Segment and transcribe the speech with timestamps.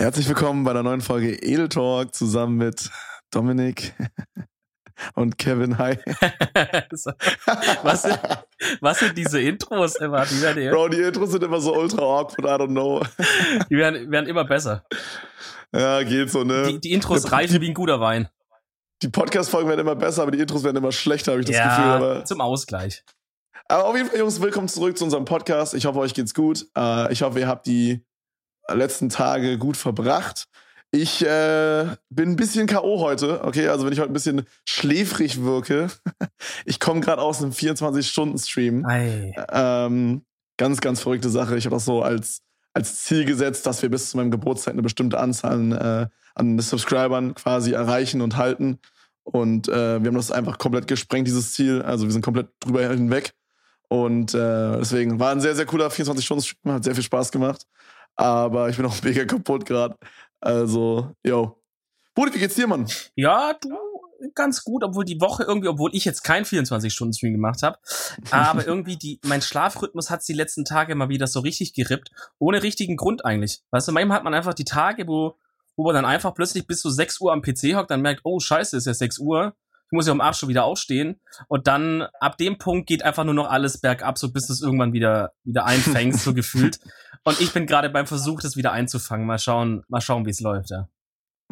[0.00, 2.88] Herzlich willkommen bei der neuen Folge Edel Talk zusammen mit
[3.30, 3.92] Dominik
[5.14, 5.76] und Kevin.
[5.76, 5.98] Hi.
[7.82, 8.18] was, sind,
[8.80, 10.24] was sind diese Intros immer?
[10.24, 13.02] Die werden Bro, die Intros sind immer so ultra awkward, I don't know.
[13.68, 14.86] Die werden, werden immer besser.
[15.70, 16.68] Ja, geht so, ne?
[16.68, 18.30] Die, die Intros reichen wie ein guter Wein.
[19.02, 21.76] Die Podcast-Folgen werden immer besser, aber die Intros werden immer schlechter, habe ich das ja,
[21.76, 21.90] Gefühl.
[21.90, 23.04] Aber zum Ausgleich.
[23.68, 25.74] Aber auf jeden Fall, Jungs, willkommen zurück zu unserem Podcast.
[25.74, 26.68] Ich hoffe, euch geht's gut.
[26.74, 28.02] Äh, ich hoffe, ihr habt die
[28.74, 30.48] letzten Tage gut verbracht.
[30.92, 33.00] Ich äh, bin ein bisschen K.O.
[33.00, 33.68] heute, okay?
[33.68, 35.88] Also, wenn ich heute ein bisschen schläfrig wirke.
[36.64, 38.84] ich komme gerade aus einem 24-Stunden-Stream.
[39.52, 40.22] Ähm,
[40.56, 41.56] ganz, ganz verrückte Sache.
[41.56, 44.82] Ich habe das so als, als Ziel gesetzt, dass wir bis zu meinem Geburtstag eine
[44.82, 48.80] bestimmte Anzahl äh, an Subscribern quasi erreichen und halten.
[49.22, 51.82] Und äh, wir haben das einfach komplett gesprengt, dieses Ziel.
[51.82, 53.32] Also, wir sind komplett drüber hinweg.
[53.86, 57.66] Und äh, deswegen war ein sehr, sehr cooler 24-Stunden-Stream, hat sehr viel Spaß gemacht.
[58.20, 59.96] Aber ich bin auch mega kaputt gerade.
[60.40, 61.56] Also, yo.
[62.14, 62.86] Bruder, wie geht's dir, Mann?
[63.14, 63.70] Ja, du,
[64.34, 67.78] ganz gut, obwohl die Woche irgendwie, obwohl ich jetzt kein 24-Stunden-Stream gemacht habe,
[68.30, 72.62] aber irgendwie die, mein Schlafrhythmus hat die letzten Tage mal wieder so richtig gerippt, ohne
[72.62, 73.62] richtigen Grund eigentlich.
[73.70, 75.36] Weißt du, manchmal hat man einfach die Tage, wo,
[75.76, 78.38] wo man dann einfach plötzlich bis zu 6 Uhr am PC hockt, dann merkt, oh
[78.38, 79.54] scheiße, ist ja 6 Uhr,
[79.90, 81.20] ich muss ja um 8 schon wieder aufstehen.
[81.48, 84.62] Und dann ab dem Punkt geht einfach nur noch alles bergab, so bis du es
[84.62, 86.78] irgendwann wieder, wieder einfängst, so gefühlt.
[87.24, 89.26] Und ich bin gerade beim Versuch, das wieder einzufangen.
[89.26, 90.88] Mal schauen, mal schauen, wie es läuft, ja.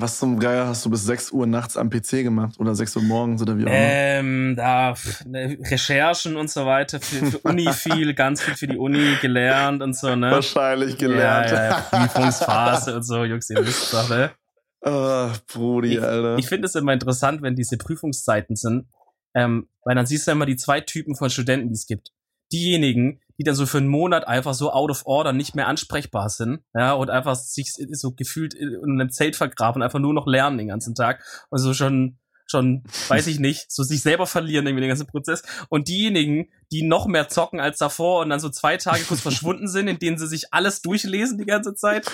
[0.01, 3.03] Was zum Geier hast du bis 6 Uhr nachts am PC gemacht oder 6 Uhr
[3.03, 3.77] morgens oder wie auch immer?
[3.77, 4.95] Ähm, da
[5.27, 9.83] ne, Recherchen und so weiter für, für Uni viel, ganz viel für die Uni gelernt
[9.83, 10.31] und so, ne?
[10.31, 11.51] Wahrscheinlich gelernt.
[11.51, 14.31] Ja, ja, Prüfungsphase und so, Jungs, ihr wisst doch, ne?
[14.83, 16.39] Ah, Brudi, ich, Alter.
[16.39, 18.87] Ich finde es immer interessant, wenn diese Prüfungszeiten sind,
[19.35, 22.13] ähm, weil dann siehst du immer die zwei Typen von Studenten, die es gibt.
[22.53, 26.29] Diejenigen, die dann so für einen Monat einfach so out of order nicht mehr ansprechbar
[26.29, 30.59] sind, ja, und einfach sich so gefühlt in einem Zelt vergraben, einfach nur noch lernen
[30.59, 32.19] den ganzen Tag und so schon
[32.51, 35.43] schon, weiß ich nicht, so sich selber verlieren irgendwie den ganzen Prozess.
[35.69, 39.69] Und diejenigen, die noch mehr zocken als davor und dann so zwei Tage kurz verschwunden
[39.69, 42.11] sind, in denen sie sich alles durchlesen die ganze Zeit,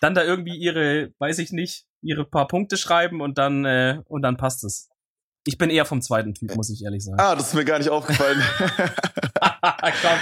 [0.00, 4.22] dann da irgendwie ihre, weiß ich nicht, ihre paar Punkte schreiben und dann, äh, und
[4.22, 4.88] dann passt es.
[5.44, 7.18] Ich bin eher vom zweiten Typ, muss ich ehrlich sagen.
[7.20, 8.40] Ah, das ist mir gar nicht aufgefallen.
[9.40, 10.18] Komm.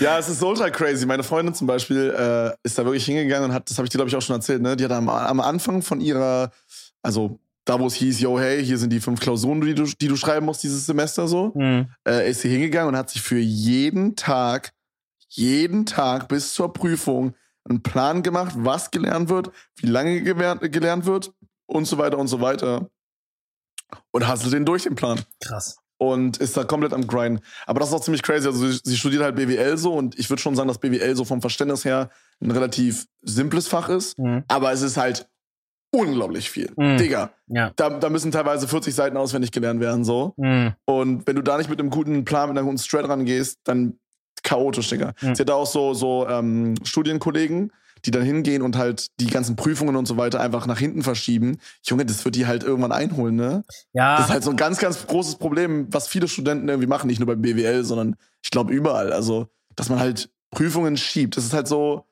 [0.00, 1.06] Ja, es ist ultra crazy.
[1.06, 3.98] Meine Freundin zum Beispiel äh, ist da wirklich hingegangen und hat, das habe ich dir
[3.98, 4.76] glaube ich auch schon erzählt, ne?
[4.76, 6.50] Die hat am, am Anfang von ihrer,
[7.02, 10.08] also da wo es hieß, yo, hey, hier sind die fünf Klausuren, die du, die
[10.08, 11.88] du schreiben musst dieses Semester so, mhm.
[12.06, 14.72] äh, ist sie hingegangen und hat sich für jeden Tag,
[15.28, 17.34] jeden Tag bis zur Prüfung
[17.68, 21.32] einen Plan gemacht, was gelernt wird, wie lange gelernt wird
[21.66, 22.88] und so weiter und so weiter.
[24.10, 25.20] Und hast du den durch den Plan.
[25.40, 25.76] Krass.
[26.02, 27.40] Und ist da komplett am Grind.
[27.64, 28.48] Aber das ist auch ziemlich crazy.
[28.48, 31.24] Also sie, sie studiert halt BWL so und ich würde schon sagen, dass BWL so
[31.24, 34.18] vom Verständnis her ein relativ simples Fach ist.
[34.18, 34.42] Mhm.
[34.48, 35.28] Aber es ist halt
[35.92, 36.72] unglaublich viel.
[36.76, 36.96] Mhm.
[36.96, 37.30] Digga.
[37.46, 37.70] Ja.
[37.76, 40.34] Da, da müssen teilweise 40 Seiten auswendig gelernt werden, so.
[40.38, 40.72] Mhm.
[40.86, 44.00] Und wenn du da nicht mit einem guten Plan, mit einem guten Strat rangehst, dann
[44.42, 45.12] chaotisch, Digga.
[45.20, 45.36] Mhm.
[45.36, 47.70] Sie hat auch so, so ähm, Studienkollegen,
[48.04, 51.58] die dann hingehen und halt die ganzen Prüfungen und so weiter einfach nach hinten verschieben.
[51.84, 53.64] Junge, das wird die halt irgendwann einholen, ne?
[53.92, 54.16] Ja.
[54.16, 57.20] Das ist halt so ein ganz, ganz großes Problem, was viele Studenten irgendwie machen, nicht
[57.20, 59.12] nur beim BWL, sondern ich glaube überall.
[59.12, 61.36] Also, dass man halt Prüfungen schiebt.
[61.36, 62.06] Das ist halt so,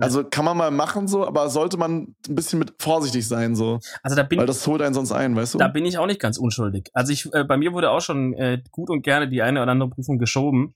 [0.00, 3.78] also kann man mal machen so, aber sollte man ein bisschen mit vorsichtig sein so.
[4.02, 5.58] Also da bin weil das holt einen sonst ein, weißt du?
[5.58, 6.90] Da bin ich auch nicht ganz unschuldig.
[6.94, 9.70] Also ich, äh, bei mir wurde auch schon äh, gut und gerne die eine oder
[9.70, 10.74] andere Prüfung geschoben.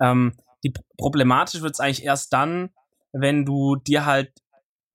[0.00, 0.32] Ähm,
[0.64, 2.70] die problematisch wird es eigentlich erst dann,
[3.12, 4.32] wenn du dir halt,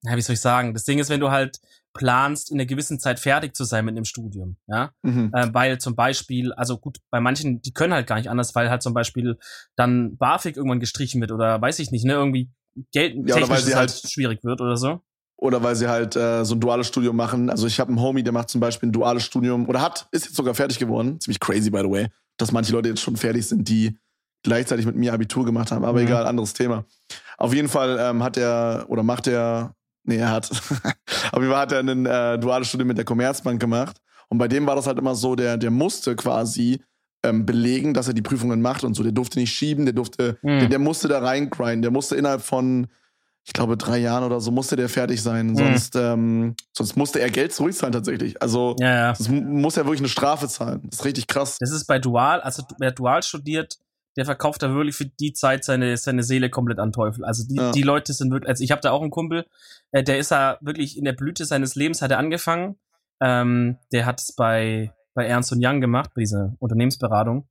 [0.02, 1.60] ja, wie soll ich sagen, das Ding ist, wenn du halt
[1.94, 5.32] planst, in einer gewissen Zeit fertig zu sein mit einem Studium, ja, mhm.
[5.34, 8.70] äh, weil zum Beispiel, also gut, bei manchen, die können halt gar nicht anders, weil
[8.70, 9.38] halt zum Beispiel
[9.74, 12.50] dann BAföG irgendwann gestrichen wird oder weiß ich nicht, ne, irgendwie
[12.92, 15.00] Geld ja, sie halt, halt schwierig wird oder so.
[15.36, 17.48] Oder weil sie halt äh, so ein duales Studium machen.
[17.48, 20.26] Also ich habe einen Homie, der macht zum Beispiel ein duales Studium oder hat, ist
[20.26, 21.20] jetzt sogar fertig geworden.
[21.20, 22.08] Ziemlich crazy, by the way,
[22.38, 23.98] dass manche Leute jetzt schon fertig sind, die
[24.42, 25.84] gleichzeitig mit mir Abitur gemacht haben.
[25.84, 26.06] Aber mhm.
[26.06, 26.84] egal, anderes Thema.
[27.38, 30.50] Auf jeden Fall ähm, hat er oder macht er, nee, er hat,
[31.32, 33.96] auf jeden Fall hat er ein äh, duales Studium mit der Commerzbank gemacht.
[34.28, 36.82] Und bei dem war das halt immer so, der, der musste quasi
[37.22, 39.02] ähm, belegen, dass er die Prüfungen macht und so.
[39.02, 40.60] Der durfte nicht schieben, der durfte, mhm.
[40.60, 42.88] der, der, musste da reingrinden, der musste innerhalb von,
[43.44, 45.48] ich glaube, drei Jahren oder so musste der fertig sein.
[45.48, 45.56] Mhm.
[45.56, 48.40] Sonst, ähm, sonst musste er Geld zurückzahlen tatsächlich.
[48.42, 49.14] Also ja, ja.
[49.14, 50.82] sonst muss er wirklich eine Strafe zahlen.
[50.90, 51.56] Das ist richtig krass.
[51.58, 53.78] Das ist bei Dual, also wer Dual studiert,
[54.18, 57.24] der verkauft da wirklich für die Zeit seine, seine Seele komplett an Teufel.
[57.24, 57.72] Also die, ja.
[57.72, 59.46] die Leute sind wirklich, also ich habe da auch einen Kumpel,
[59.92, 62.76] äh, der ist da wirklich in der Blüte seines Lebens hat er angefangen.
[63.20, 67.48] Ähm, der hat es bei bei Ernst Young gemacht, bei dieser Unternehmensberatung.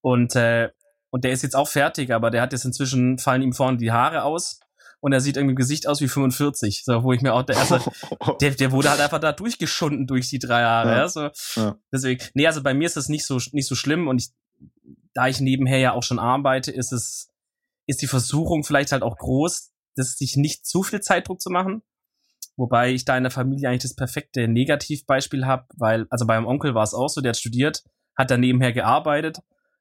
[0.00, 0.70] Und, äh,
[1.10, 3.92] und der ist jetzt auch fertig, aber der hat jetzt inzwischen, fallen ihm vorne die
[3.92, 4.58] Haare aus.
[4.98, 6.82] und er sieht irgendwie im Gesicht aus wie 45.
[6.84, 7.80] So, wo ich mir auch, der, erste,
[8.40, 10.90] der, der wurde halt einfach da durchgeschunden durch die drei Jahre.
[10.90, 10.98] Ja.
[10.98, 11.30] Ja, so.
[11.60, 11.76] ja.
[11.92, 14.30] Deswegen, nee, also bei mir ist das nicht so, nicht so schlimm und ich,
[15.14, 17.30] da ich nebenher ja auch schon arbeite, ist es,
[17.86, 21.82] ist die Versuchung vielleicht halt auch groß, dass sich nicht zu viel Zeitdruck zu machen.
[22.56, 26.74] Wobei ich da in der Familie eigentlich das perfekte Negativbeispiel habe, weil, also beim Onkel
[26.74, 27.82] war es auch so, der hat studiert,
[28.16, 29.38] hat dann nebenher gearbeitet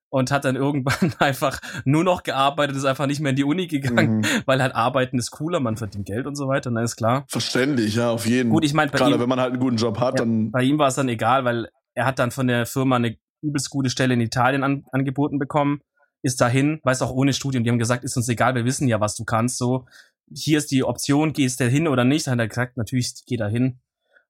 [0.09, 3.67] und hat dann irgendwann einfach nur noch gearbeitet, ist einfach nicht mehr in die Uni
[3.67, 4.25] gegangen, mhm.
[4.45, 7.25] weil halt Arbeiten ist cooler, man verdient Geld und so weiter, dann ist klar.
[7.27, 8.55] Verständlich, ja, auf jeden Fall.
[8.55, 10.51] Gut, ich meine, gerade ihm, wenn man halt einen guten Job hat, ja, dann.
[10.51, 13.69] Bei ihm war es dann egal, weil er hat dann von der Firma eine übelst
[13.69, 15.81] gute Stelle in Italien an, angeboten bekommen,
[16.21, 18.99] ist dahin, weiß auch ohne Studium, die haben gesagt, ist uns egal, wir wissen ja,
[18.99, 19.85] was du kannst, so.
[20.31, 22.27] Hier ist die Option, gehst du hin oder nicht?
[22.27, 23.79] Dann hat er gesagt, natürlich, geh da hin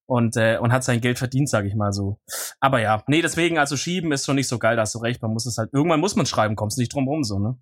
[0.09, 2.19] und, äh, und hat sein Geld verdient, sage ich mal so.
[2.59, 5.21] Aber ja, nee, deswegen, also schieben ist schon nicht so geil, da hast du recht.
[5.21, 7.57] Man muss es halt, irgendwann muss man schreiben, kommst nicht drum rum, so, ne?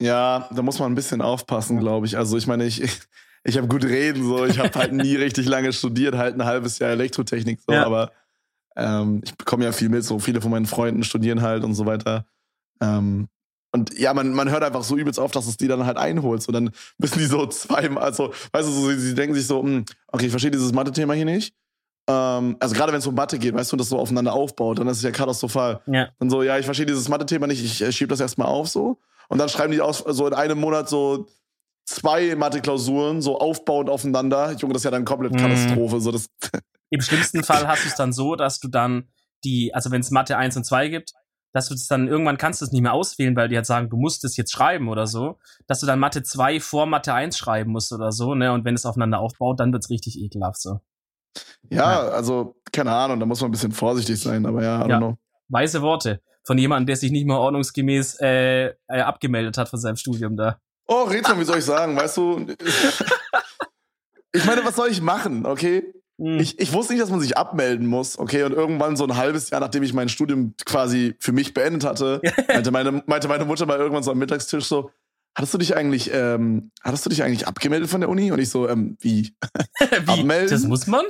[0.00, 2.18] Ja, da muss man ein bisschen aufpassen, glaube ich.
[2.18, 2.82] Also ich meine, ich,
[3.44, 6.78] ich habe gut reden, so, ich habe halt nie richtig lange studiert, halt ein halbes
[6.78, 7.86] Jahr Elektrotechnik, so, ja.
[7.86, 8.12] aber
[8.76, 11.86] ähm, ich bekomme ja viel mit, so viele von meinen Freunden studieren halt und so
[11.86, 12.26] weiter.
[12.80, 13.28] Ähm,
[13.72, 16.46] und ja, man, man hört einfach so übelst auf, dass es die dann halt einholt.
[16.46, 19.62] Und dann müssen die so zweimal, also, weißt du, so, sie, sie denken sich so,
[19.62, 21.54] hm, okay, ich verstehe dieses Mathe-Thema hier nicht.
[22.08, 24.78] Ähm, also gerade wenn es um Mathe geht, weißt du, und das so aufeinander aufbaut,
[24.78, 25.80] dann ist es ja katastrophal.
[25.86, 26.08] Ja.
[26.18, 28.98] Dann so, ja, ich verstehe dieses Mathe-Thema nicht, ich, ich schiebe das erstmal auf so.
[29.28, 31.26] Und dann schreiben die aus, so in einem Monat so
[31.84, 34.52] zwei Mathe-Klausuren, so aufbauend aufeinander.
[34.52, 35.38] Junge, das ist ja dann komplett mhm.
[35.38, 36.00] Katastrophe.
[36.00, 36.30] So, das
[36.90, 39.08] Im schlimmsten Fall hast du es dann so, dass du dann
[39.44, 41.12] die, also wenn es Mathe 1 und 2 gibt,
[41.52, 43.88] dass du das dann irgendwann kannst du es nicht mehr auswählen, weil die halt sagen,
[43.88, 47.36] du musst es jetzt schreiben oder so, dass du dann Mathe 2 vor Mathe 1
[47.36, 48.52] schreiben musst oder so, ne?
[48.52, 50.80] Und wenn es aufeinander aufbaut, dann wird's richtig ekelhaft so.
[51.70, 54.90] Ja, ja, also, keine Ahnung, da muss man ein bisschen vorsichtig sein, aber ja, I
[54.90, 54.98] ja.
[54.98, 55.16] Know.
[55.48, 59.96] Weise Worte von jemandem, der sich nicht mehr ordnungsgemäß äh, äh, abgemeldet hat von seinem
[59.96, 60.58] Studium da.
[60.86, 62.46] Oh, Rätsel, wie soll ich sagen, weißt du?
[64.32, 65.92] ich meine, was soll ich machen, okay?
[66.18, 66.40] Hm.
[66.40, 68.42] Ich, ich wusste nicht, dass man sich abmelden muss, okay?
[68.44, 72.20] Und irgendwann so ein halbes Jahr, nachdem ich mein Studium quasi für mich beendet hatte,
[72.48, 74.90] meinte meine, meinte meine Mutter mal irgendwann so am Mittagstisch so,
[75.34, 78.32] hattest du dich eigentlich, ähm, hattest du dich eigentlich abgemeldet von der Uni?
[78.32, 79.34] Und ich so, ähm, wie?
[79.78, 80.20] wie?
[80.20, 80.50] Abmelden?
[80.50, 81.04] Das muss man?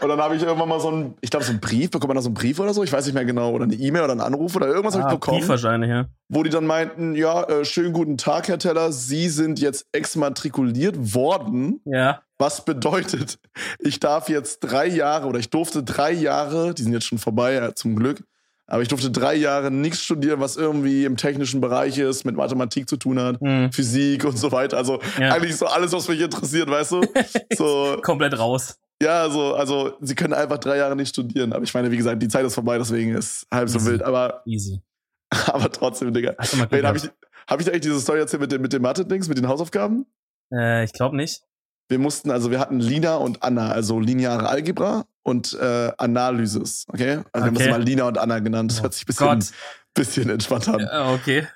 [0.00, 2.16] Und dann habe ich irgendwann mal so einen, ich glaube, so einen Brief, bekommt man
[2.16, 2.82] da so einen Brief oder so?
[2.82, 3.52] Ich weiß nicht mehr genau.
[3.52, 5.38] Oder eine E-Mail oder einen Anruf oder irgendwas ah, habe ich bekommen.
[5.38, 6.06] Brief wahrscheinlich, ja.
[6.28, 11.14] Wo die dann meinten, ja, äh, schönen guten Tag, Herr Teller, Sie sind jetzt exmatrikuliert
[11.14, 11.80] worden.
[11.84, 12.22] Ja.
[12.38, 13.38] Was bedeutet,
[13.78, 17.52] ich darf jetzt drei Jahre oder ich durfte drei Jahre, die sind jetzt schon vorbei,
[17.54, 18.24] ja, zum Glück,
[18.66, 22.88] aber ich durfte drei Jahre nichts studieren, was irgendwie im technischen Bereich ist, mit Mathematik
[22.88, 23.70] zu tun hat, mhm.
[23.72, 24.78] Physik und so weiter.
[24.78, 25.32] Also ja.
[25.32, 27.02] eigentlich so alles, was mich interessiert, weißt du?
[27.56, 28.78] So, Komplett raus.
[29.02, 31.52] Ja, so, also sie können einfach drei Jahre nicht studieren.
[31.52, 33.78] Aber ich meine, wie gesagt, die Zeit ist vorbei, deswegen ist halb Easy.
[33.78, 34.02] so wild.
[34.02, 34.80] Aber, Easy.
[35.46, 36.34] aber trotzdem, Digga.
[36.38, 37.10] Habe ich,
[37.46, 40.06] hab ich eigentlich diese Story erzählt mit, dem, mit den Mathe-Dings, mit den Hausaufgaben?
[40.52, 41.42] Äh, ich glaube nicht.
[41.88, 47.10] Wir mussten, also wir hatten Lina und Anna, also lineare Algebra und äh, Analysis, okay?
[47.10, 47.32] Also okay.
[47.34, 48.70] wir haben das mal Lina und Anna genannt.
[48.70, 49.54] Das oh hört sich ein bisschen,
[49.92, 50.80] bisschen entspannt an.
[50.80, 51.46] Ja, okay.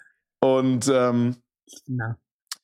[0.40, 1.36] Und, ähm,
[1.86, 2.18] Na.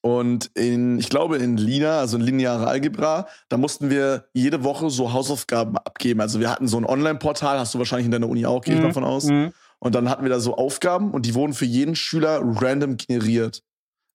[0.05, 4.91] Und in, ich glaube, in Lina, also in lineare Algebra, da mussten wir jede Woche
[4.91, 6.21] so Hausaufgaben abgeben.
[6.21, 8.81] Also wir hatten so ein Online-Portal, hast du wahrscheinlich in deiner Uni auch, gehe ich
[8.81, 8.89] mhm.
[8.89, 9.25] davon aus.
[9.25, 9.55] Mhm.
[9.79, 13.63] Und dann hatten wir da so Aufgaben und die wurden für jeden Schüler random generiert.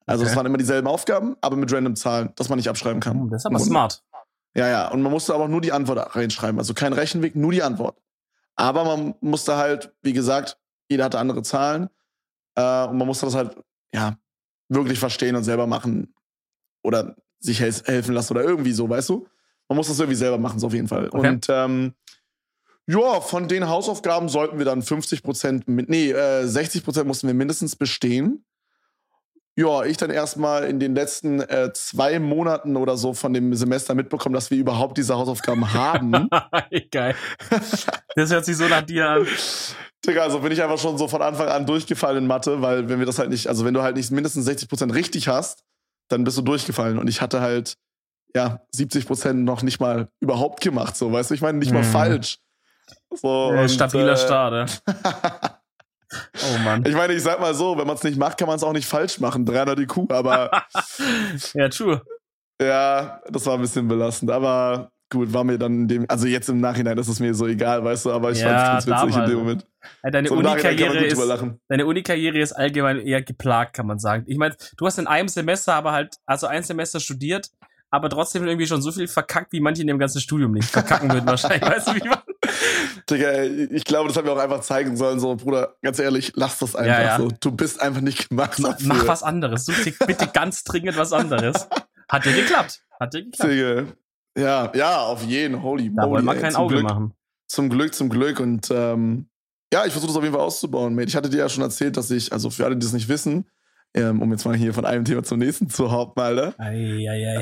[0.06, 3.22] Also es waren immer dieselben Aufgaben, aber mit random Zahlen, dass man nicht abschreiben kann.
[3.22, 4.04] Hm, das ist aber smart.
[4.54, 4.92] Ja, ja.
[4.92, 6.60] Und man musste aber auch nur die Antwort reinschreiben.
[6.60, 7.98] Also kein Rechenweg, nur die Antwort.
[8.56, 11.90] Aber man musste halt, wie gesagt, jeder hatte andere Zahlen.
[12.54, 13.58] Äh, und man musste das halt,
[13.92, 14.20] ja,
[14.70, 16.14] wirklich verstehen und selber machen.
[16.82, 19.28] Oder sich hel helfen lassen oder irgendwie so, weißt du?
[19.68, 21.10] Man muss das irgendwie selber machen, so auf jeden Fall.
[21.12, 21.30] Okay.
[21.30, 21.94] Und ähm,
[22.88, 27.34] ja, von den Hausaufgaben sollten wir dann 50 Prozent, nee, äh, 60 Prozent mussten wir
[27.36, 28.46] mindestens bestehen
[29.60, 33.94] ja, ich dann erstmal in den letzten äh, zwei Monaten oder so von dem Semester
[33.94, 36.30] mitbekommen, dass wir überhaupt diese Hausaufgaben haben.
[36.92, 37.14] Geil.
[38.16, 39.28] Das hört sich so nach dir an.
[40.10, 43.00] Digga, also bin ich einfach schon so von Anfang an durchgefallen in Mathe, weil wenn
[43.00, 45.64] wir das halt nicht, also wenn du halt nicht mindestens 60 Prozent richtig hast,
[46.10, 46.98] dann bist du durchgefallen.
[46.98, 47.76] Und ich hatte halt,
[48.36, 51.84] ja, 70 Prozent noch nicht mal überhaupt gemacht, so, weißt du, ich meine, nicht mal
[51.84, 51.92] mhm.
[51.92, 52.40] falsch.
[53.12, 54.82] So, ja, und, stabiler äh, Start,
[56.12, 56.84] Oh Mann.
[56.88, 58.74] Ich meine, ich sag mal so, wenn man es nicht macht, kann man es auch
[58.74, 59.46] nicht falsch machen.
[59.46, 60.50] 300 IQ, aber.
[61.54, 62.02] ja, true.
[62.60, 66.50] Ja, das war ein bisschen belastend, aber gut, war mir dann in dem, also jetzt
[66.50, 69.22] im Nachhinein ist es mir so egal, weißt du, aber ich ja, fand es witzig
[69.22, 69.68] in dem Moment.
[70.04, 71.22] deine so Uni-Karriere ist,
[71.68, 74.24] deine Uni-Karriere ist allgemein eher geplagt, kann man sagen.
[74.28, 77.50] Ich meine, du hast in einem Semester aber halt, also ein Semester studiert,
[77.92, 81.12] aber trotzdem irgendwie schon so viel verkackt, wie manche in ihrem ganzen Studium nicht verkacken
[81.12, 81.62] würden wahrscheinlich.
[81.70, 82.20] Weißt du, wie man?
[83.10, 85.20] Digga, ich glaube, das haben wir auch einfach zeigen sollen.
[85.20, 87.18] So, Bruder, ganz ehrlich, lass das einfach ja, ja.
[87.18, 87.30] so.
[87.40, 88.88] Du bist einfach nicht gemacht dafür.
[88.88, 89.66] Mach was anderes.
[89.66, 91.68] Such dir bitte ganz dringend was anderes.
[92.08, 92.82] Hat dir geklappt.
[93.00, 93.52] Hat dir geklappt.
[93.52, 93.86] Digga.
[94.40, 95.62] Ja, ja, auf jeden.
[95.62, 97.14] Holy Da wollen wir kein zum Auge Glück, machen.
[97.48, 98.40] Zum Glück, zum Glück.
[98.40, 99.28] Und ähm,
[99.74, 101.10] ja, ich versuche das auf jeden Fall auszubauen, Mate.
[101.10, 103.46] Ich hatte dir ja schon erzählt, dass ich, also für alle, die es nicht wissen,
[103.94, 106.54] ähm, um jetzt mal hier von einem Thema zum nächsten zu hoppen, Alter.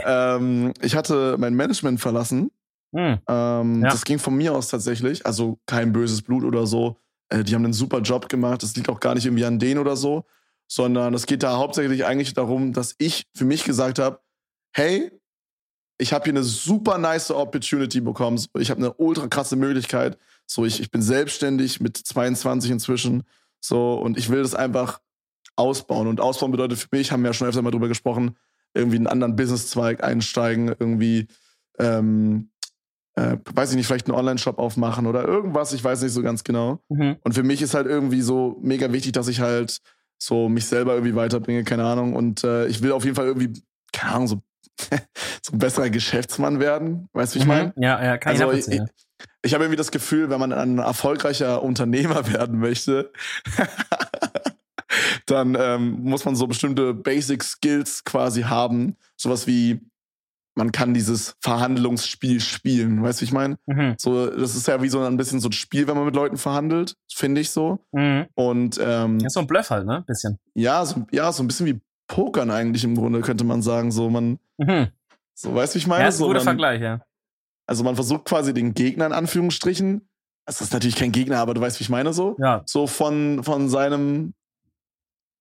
[0.06, 2.52] Ähm, ich hatte mein Management verlassen.
[2.96, 3.20] Hm.
[3.28, 3.90] Ähm, Ja.
[3.90, 5.26] Das ging von mir aus tatsächlich.
[5.26, 6.98] Also kein böses Blut oder so.
[7.30, 8.64] Äh, die haben einen super Job gemacht.
[8.64, 10.24] Das liegt auch gar nicht irgendwie an denen oder so.
[10.70, 14.20] Sondern es geht da hauptsächlich eigentlich darum, dass ich für mich gesagt habe,
[14.74, 15.12] hey,
[15.98, 18.44] ich habe hier eine super nice Opportunity bekommen.
[18.60, 20.18] Ich habe eine ultra krasse Möglichkeit.
[20.46, 23.24] So, ich, ich bin selbstständig mit 22 inzwischen.
[23.60, 25.02] So, und ich will das einfach
[25.56, 26.08] ausbauen.
[26.08, 28.36] Und ausbauen bedeutet für mich, haben wir ja schon öfter mal drüber gesprochen,
[28.74, 31.28] irgendwie einen anderen Businesszweig einsteigen, irgendwie,
[31.80, 32.52] ähm,
[33.16, 36.44] äh, weiß ich nicht, vielleicht einen Online-Shop aufmachen oder irgendwas, ich weiß nicht so ganz
[36.44, 36.80] genau.
[36.90, 37.18] Mhm.
[37.24, 39.82] Und für mich ist halt irgendwie so mega wichtig, dass ich halt
[40.20, 42.14] so mich selber irgendwie weiterbringe, keine Ahnung.
[42.14, 43.60] Und äh, ich will auf jeden Fall irgendwie,
[43.92, 44.42] keine Ahnung, so,
[45.42, 47.10] so ein besserer Geschäftsmann werden.
[47.14, 47.74] Weißt du, wie ich meine?
[47.76, 47.84] Mhm.
[47.84, 48.82] Ja, ja, kann ich Also ich, ich,
[49.42, 53.12] ich habe irgendwie das Gefühl, wenn man ein erfolgreicher Unternehmer werden möchte,
[55.26, 58.96] dann ähm, muss man so bestimmte Basic Skills quasi haben.
[59.16, 59.82] Sowas wie,
[60.56, 63.04] man kann dieses Verhandlungsspiel spielen.
[63.04, 63.58] Weißt du, wie ich meine?
[63.68, 63.96] Mhm.
[63.98, 66.38] So, das ist ja wie so ein bisschen so ein Spiel, wenn man mit Leuten
[66.38, 67.80] verhandelt, finde ich so.
[67.92, 68.26] Mhm.
[68.34, 70.04] Und ähm, Ja, so ein Bluff halt, ne?
[70.08, 70.40] Bisschen.
[70.56, 73.92] ja, so, ja, so ein bisschen wie Pokern eigentlich im Grunde, könnte man sagen.
[73.92, 74.88] So, man, Mhm.
[75.34, 76.04] so, weißt du, wie ich meine?
[76.04, 77.02] Ja, ist ein so, guter man, Vergleich, ja.
[77.66, 80.08] Also man versucht quasi den Gegner in Anführungsstrichen,
[80.46, 83.44] es ist natürlich kein Gegner, aber du weißt, wie ich meine, so, Ja, so von,
[83.44, 84.34] von seinem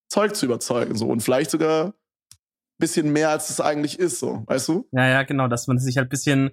[0.09, 1.07] Zeug zu überzeugen, so.
[1.07, 1.93] Und vielleicht sogar ein
[2.79, 4.89] bisschen mehr, als es eigentlich ist, so, weißt du?
[4.93, 6.51] ja, ja, genau, dass man sich halt bisschen,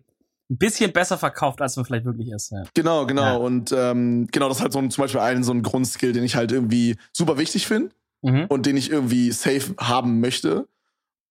[0.51, 2.51] ein bisschen besser verkauft, als man vielleicht wirklich ist.
[2.51, 2.63] Ja.
[2.75, 3.23] Genau, genau.
[3.23, 3.35] Ja.
[3.35, 6.23] Und ähm, genau, das ist halt so ein, zum Beispiel ein, so ein Grundskill, den
[6.23, 8.45] ich halt irgendwie super wichtig finde Mhm.
[8.49, 10.67] und den ich irgendwie safe haben möchte,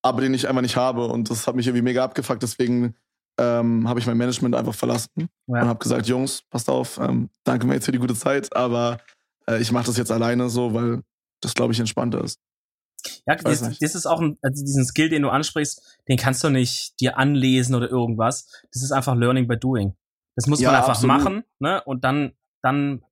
[0.02, 1.06] aber den ich einfach nicht habe.
[1.06, 2.42] Und das hat mich irgendwie mega abgefuckt.
[2.42, 2.94] Deswegen
[3.38, 5.10] ähm, habe ich mein Management einfach verlassen
[5.46, 5.66] und Ja.
[5.66, 9.00] habe gesagt, Jungs, passt auf, ähm, danke mir jetzt für die gute Zeit, aber
[9.48, 11.02] äh, ich mache das jetzt alleine so, weil
[11.40, 12.38] das, glaube ich, entspannter ist.
[13.26, 16.50] Ja, das, das ist auch ein, also diesen Skill, den du ansprichst, den kannst du
[16.50, 18.46] nicht dir anlesen oder irgendwas.
[18.72, 19.96] Das ist einfach Learning by Doing.
[20.36, 21.16] Das muss Ja, man einfach absolut.
[21.16, 21.82] machen, ne?
[21.84, 22.32] Und dann,
[22.62, 23.02] dann,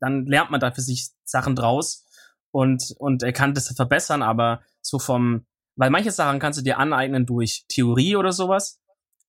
[0.00, 2.03] dann lernt man da für sich Sachen draus
[2.54, 5.44] und, und er kann das verbessern, aber so vom,
[5.76, 8.78] weil manche Sachen kannst du dir aneignen durch Theorie oder sowas,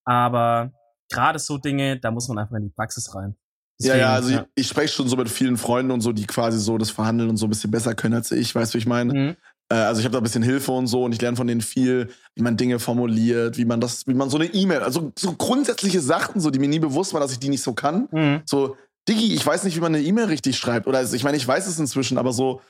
[0.06, 0.72] aber
[1.10, 3.36] gerade so Dinge, da muss man einfach in die Praxis rein.
[3.82, 6.28] ja, ja, also Deswegen, ich, ich spreche schon so mit vielen Freunden und so, die
[6.28, 8.80] quasi so das Verhandeln und so ein bisschen besser können als ich, weißt du, wie
[8.82, 9.14] ich meine?
[9.14, 9.36] Mhm.
[9.70, 11.62] Äh, also ich habe da ein bisschen Hilfe und so und ich lerne von denen
[11.62, 15.34] viel, wie man Dinge formuliert, wie man das, wie man so eine E-Mail, also so
[15.34, 18.08] grundsätzliche Sachen, so die mir nie bewusst waren, dass ich die nicht so kann.
[18.12, 18.42] Mhm.
[18.46, 18.78] So,
[19.08, 20.86] Diggi, ich weiß nicht, wie man eine E-Mail richtig schreibt.
[20.88, 22.62] Oder also, ich meine, ich weiß es inzwischen, aber so,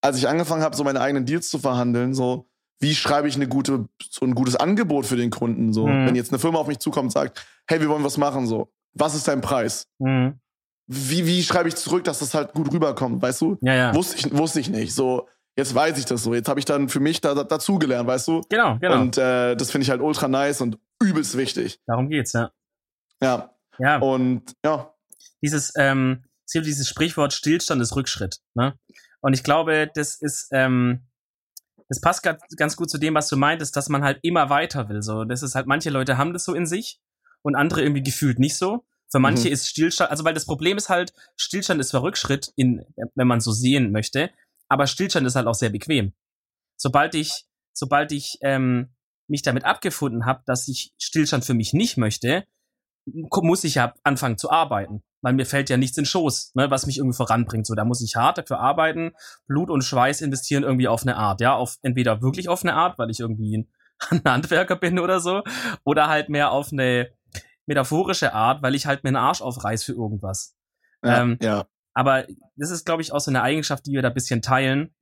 [0.00, 2.48] als ich angefangen habe, so meine eigenen Deals zu verhandeln, so,
[2.80, 5.72] wie schreibe ich eine gute, so ein gutes Angebot für den Kunden?
[5.72, 6.06] So, Mhm.
[6.06, 8.72] wenn jetzt eine Firma auf mich zukommt und sagt, hey, wir wollen was machen, so,
[8.94, 9.86] was ist dein Preis?
[9.98, 10.38] Mhm.
[10.86, 13.58] Wie, wie schreibe ich zurück, dass das halt gut rüberkommt, weißt du?
[13.60, 13.94] Ja, ja.
[13.94, 14.94] Wusste ich, wusste ich nicht.
[14.94, 16.32] So, jetzt weiß ich das so.
[16.34, 18.40] Jetzt habe ich dann für mich da, da, dazugelernt, weißt du?
[18.48, 19.00] Genau, genau.
[19.02, 21.80] Und äh, das finde ich halt ultra nice und übelst wichtig.
[21.86, 22.52] Darum geht's, ja.
[23.22, 23.50] Ja.
[23.78, 23.98] Ja.
[23.98, 24.94] Und ja,
[25.42, 28.38] dieses, ähm, es gibt dieses Sprichwort Stillstand ist Rückschritt.
[28.54, 28.74] Ne?
[29.20, 31.06] Und ich glaube, das ist, ähm,
[31.88, 34.88] das passt ganz, ganz gut zu dem, was du meintest, dass man halt immer weiter
[34.88, 35.02] will.
[35.02, 37.00] So, das ist halt, manche Leute haben das so in sich
[37.42, 38.84] und andere irgendwie gefühlt nicht so.
[39.10, 39.54] Für manche Mhm.
[39.54, 42.84] ist Stillstand, also weil das Problem ist halt, Stillstand ist zwar Rückschritt, in,
[43.14, 44.30] wenn man so sehen möchte,
[44.68, 46.12] aber Stillstand ist halt auch sehr bequem.
[46.76, 48.94] Sobald ich, sobald ich ähm,
[49.26, 52.44] mich damit abgefunden habe, dass ich Stillstand für mich nicht möchte,
[53.06, 56.86] muss ich ja anfangen zu arbeiten, weil mir fällt ja nichts in Schoß, ne, was
[56.86, 57.66] mich irgendwie voranbringt.
[57.66, 59.12] So, da muss ich hart dafür arbeiten,
[59.46, 62.98] Blut und Schweiß investieren irgendwie auf eine Art, ja, auf entweder wirklich auf eine Art,
[62.98, 63.66] weil ich irgendwie
[64.10, 65.42] ein, Handwerker bin oder so,
[65.84, 67.10] oder halt mehr auf eine
[67.66, 70.56] metaphorische Art, weil ich halt mir einen Arsch aufreiß für irgendwas.
[71.02, 71.66] ja, Ähm, ja.
[71.94, 74.94] Aber das ist, glaube ich, auch so eine Eigenschaft, die wir da ein bisschen teilen.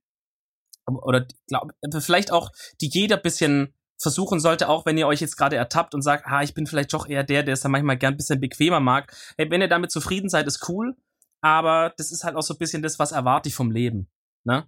[0.87, 5.37] Oder glaub, vielleicht auch, die jeder ein bisschen versuchen sollte, auch wenn ihr euch jetzt
[5.37, 7.97] gerade ertappt und sagt, ah, ich bin vielleicht doch eher der, der es dann manchmal
[7.97, 9.15] gern ein bisschen bequemer mag.
[9.37, 10.95] Hey, wenn ihr damit zufrieden seid, ist cool,
[11.41, 14.07] aber das ist halt auch so ein bisschen das, was erwarte ich vom Leben.
[14.43, 14.65] Ne?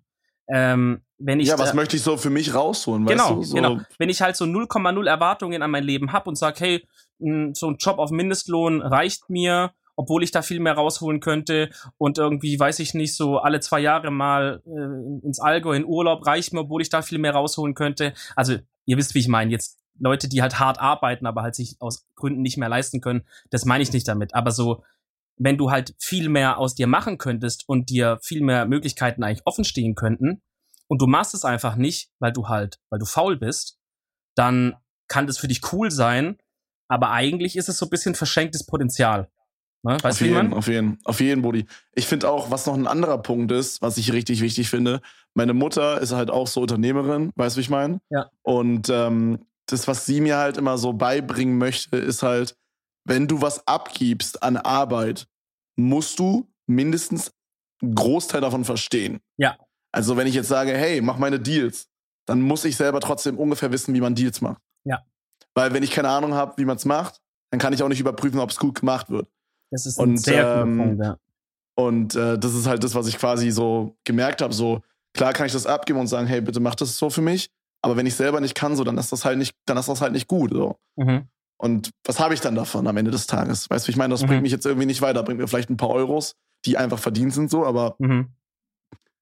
[0.52, 3.44] Ähm, wenn ich ja, was möchte ich so für mich rausholen, Genau, weißt du?
[3.44, 3.80] So, genau.
[4.00, 6.88] Wenn ich halt so 0,0 Erwartungen an mein Leben habe und sage, hey,
[7.20, 11.70] mh, so ein Job auf Mindestlohn reicht mir, obwohl ich da viel mehr rausholen könnte
[11.98, 16.26] und irgendwie, weiß ich nicht, so alle zwei Jahre mal äh, ins Allgäu in Urlaub
[16.26, 18.14] reicht mir, obwohl ich da viel mehr rausholen könnte.
[18.36, 18.56] Also
[18.90, 19.52] ihr wisst, wie ich meine.
[19.52, 23.24] Jetzt Leute, die halt hart arbeiten, aber halt sich aus Gründen nicht mehr leisten können,
[23.52, 24.34] das meine ich nicht damit.
[24.34, 24.84] Aber so,
[25.38, 29.46] wenn du halt viel mehr aus dir machen könntest und dir viel mehr Möglichkeiten eigentlich
[29.46, 30.42] offen stehen könnten
[30.88, 33.78] und du machst es einfach nicht, weil du halt, weil du faul bist,
[34.36, 34.76] dann
[35.08, 36.38] kann das für dich cool sein,
[36.88, 39.30] aber eigentlich ist es so ein bisschen verschenktes Potenzial.
[39.84, 39.98] Ne?
[40.02, 41.66] Weißt auf, jeden, auf jeden, auf jeden, Body.
[41.94, 45.02] Ich finde auch, was noch ein anderer Punkt ist, was ich richtig wichtig finde,
[45.34, 48.02] meine Mutter ist halt auch so Unternehmerin, weißt du, wie ich meine?
[48.10, 48.30] Ja.
[48.42, 52.58] Und ähm, das, was sie mir halt immer so beibringen möchte, ist halt,
[53.06, 55.28] wenn du was abgibst an Arbeit,
[55.78, 57.32] musst du mindestens
[57.82, 59.22] einen Großteil davon verstehen.
[59.38, 59.58] Ja.
[59.92, 61.88] Also wenn ich jetzt sage, hey, mach meine Deals,
[62.26, 64.62] dann muss ich selber trotzdem ungefähr wissen, wie man Deals macht.
[64.84, 65.00] Ja.
[65.56, 67.22] Weil wenn ich keine Ahnung habe, wie man es macht,
[67.52, 69.28] dann kann ich auch nicht überprüfen, ob es gut gemacht wird.
[69.72, 71.18] Das ist ein und, sehr ähm, Punkt, ja.
[71.76, 74.54] Und äh, das ist halt das, was ich quasi so gemerkt habe.
[74.54, 74.82] So,
[75.14, 77.50] klar kann ich das abgeben und sagen, hey, bitte mach das so für mich.
[77.82, 80.02] Aber wenn ich selber nicht kann, so, dann ist das halt nicht, dann ist das
[80.02, 80.52] halt nicht gut.
[80.52, 80.78] So.
[80.98, 81.30] Mhm.
[81.58, 83.70] Und was habe ich dann davon am Ende des Tages?
[83.70, 84.28] Weißt du, ich meine, das mhm.
[84.28, 86.36] bringt mich jetzt irgendwie nicht weiter, bringt mir vielleicht ein paar Euros,
[86.66, 88.34] die einfach verdient sind, so, aber mhm.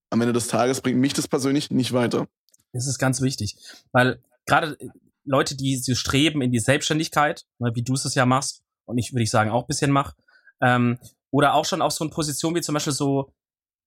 [0.10, 2.28] am Ende des Tages bringt mich das persönlich nicht weiter.
[2.74, 3.56] Das ist ganz wichtig,
[3.92, 4.78] weil gerade
[5.24, 9.14] Leute, die so streben in die Selbstständigkeit, ne, wie du es ja machst, und ich
[9.14, 10.14] würde ich sagen auch ein bisschen mach,
[10.62, 10.98] ähm,
[11.32, 13.32] oder auch schon auf so eine Position wie zum Beispiel so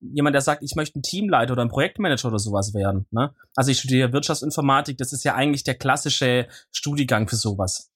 [0.01, 3.07] jemand, der sagt, ich möchte ein Teamleiter oder ein Projektmanager oder sowas werden.
[3.11, 3.35] Ne?
[3.55, 7.91] Also ich studiere Wirtschaftsinformatik, das ist ja eigentlich der klassische Studiengang für sowas.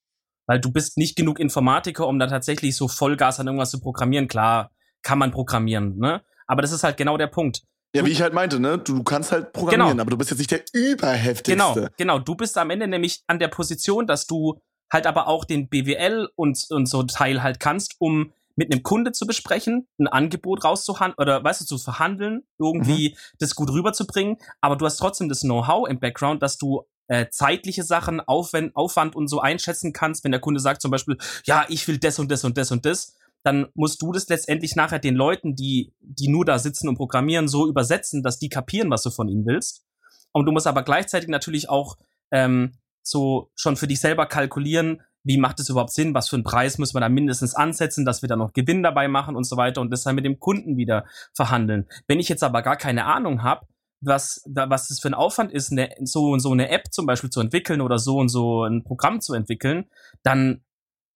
[0.46, 4.28] Weil du bist nicht genug Informatiker, um dann tatsächlich so Vollgas an irgendwas zu programmieren.
[4.28, 4.70] Klar,
[5.02, 6.22] kann man programmieren, ne?
[6.46, 7.62] Aber das ist halt genau der Punkt.
[7.94, 8.76] Ja, wie ich halt meinte, ne?
[8.76, 10.02] Du kannst halt programmieren, genau.
[10.02, 11.52] aber du bist jetzt nicht der überheftigste.
[11.52, 12.18] Genau, genau.
[12.18, 14.60] Du bist am Ende nämlich an der Position, dass du
[14.92, 19.12] halt aber auch den BWL und, und so Teil halt kannst, um mit einem Kunde
[19.12, 23.37] zu besprechen, ein Angebot rauszuhandeln oder weißt du, zu verhandeln, irgendwie mhm.
[23.38, 27.82] das gut rüberzubringen, aber du hast trotzdem das Know-how im Background, dass du äh, zeitliche
[27.82, 31.87] Sachen, Aufwand, Aufwand und so einschätzen kannst, wenn der Kunde sagt zum Beispiel, ja, ich
[31.88, 35.14] will das und das und das und das, dann musst du das letztendlich nachher den
[35.14, 39.11] Leuten, die, die nur da sitzen und programmieren, so übersetzen, dass die kapieren, was du
[39.11, 39.84] von ihnen willst.
[40.32, 41.99] Und du musst aber gleichzeitig natürlich auch
[42.30, 46.44] ähm, so schon für dich selber kalkulieren, wie macht es überhaupt Sinn, was für einen
[46.44, 49.56] Preis müssen wir da mindestens ansetzen, dass wir da noch Gewinn dabei machen und so
[49.56, 51.87] weiter und das dann mit dem Kunden wieder verhandeln.
[52.06, 53.66] Wenn ich jetzt aber gar keine Ahnung habe,
[54.00, 57.30] was, was das für ein Aufwand ist, eine, so und so eine App zum Beispiel
[57.30, 59.87] zu entwickeln oder so und so ein Programm zu entwickeln,
[60.22, 60.62] dann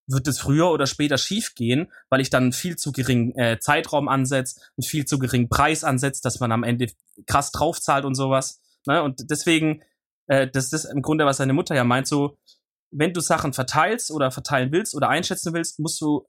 [0.06, 4.08] wird es früher oder später schief gehen, weil ich dann viel zu gering äh, Zeitraum
[4.08, 6.86] ansetze und viel zu gering Preis ansetze, dass man am Ende
[7.26, 8.62] krass draufzahlt und sowas.
[8.86, 9.02] Ne?
[9.02, 9.82] Und deswegen,
[10.26, 12.38] äh, das ist im Grunde, was seine Mutter ja meint, so,
[12.90, 16.26] wenn du Sachen verteilst oder verteilen willst oder einschätzen willst, musst du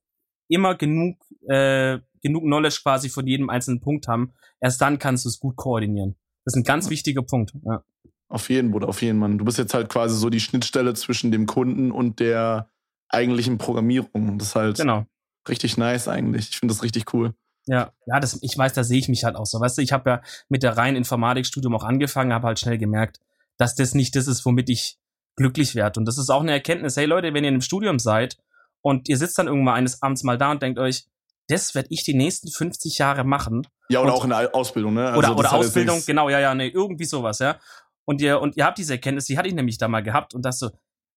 [0.50, 1.18] immer genug,
[1.48, 4.34] äh, genug Knowledge quasi von jedem einzelnen Punkt haben.
[4.60, 6.16] Erst dann kannst du es gut koordinieren.
[6.46, 7.54] Das ist ein ganz wichtiger Punkt.
[7.64, 7.84] Ja.
[8.28, 9.38] Auf jeden, Bruder, auf jeden, Mann.
[9.38, 12.70] Du bist jetzt halt quasi so die Schnittstelle zwischen dem Kunden und der
[13.08, 14.38] eigentlichen Programmierung.
[14.38, 15.06] Das ist halt genau.
[15.48, 16.50] richtig nice eigentlich.
[16.50, 17.34] Ich finde das richtig cool.
[17.66, 19.60] Ja, ja, das, ich weiß, da sehe ich mich halt auch so.
[19.60, 23.20] Weißt du, ich habe ja mit der reinen Informatikstudium auch angefangen, habe halt schnell gemerkt,
[23.58, 24.98] dass das nicht das ist, womit ich
[25.40, 26.00] glücklich werde.
[26.00, 26.98] Und das ist auch eine Erkenntnis.
[26.98, 28.38] Hey Leute, wenn ihr in einem Studium seid
[28.82, 31.06] und ihr sitzt dann irgendwann eines Abends mal da und denkt euch,
[31.48, 33.66] das werde ich die nächsten 50 Jahre machen.
[33.90, 35.08] Ja, oder und, auch in der Ausbildung, ne?
[35.08, 37.58] Also oder oder Ausbildung, genau, ja, ja, nee, irgendwie sowas, ja.
[38.06, 40.44] Und ihr, und ihr habt diese Erkenntnis, die hatte ich nämlich da mal gehabt und
[40.44, 40.70] das so,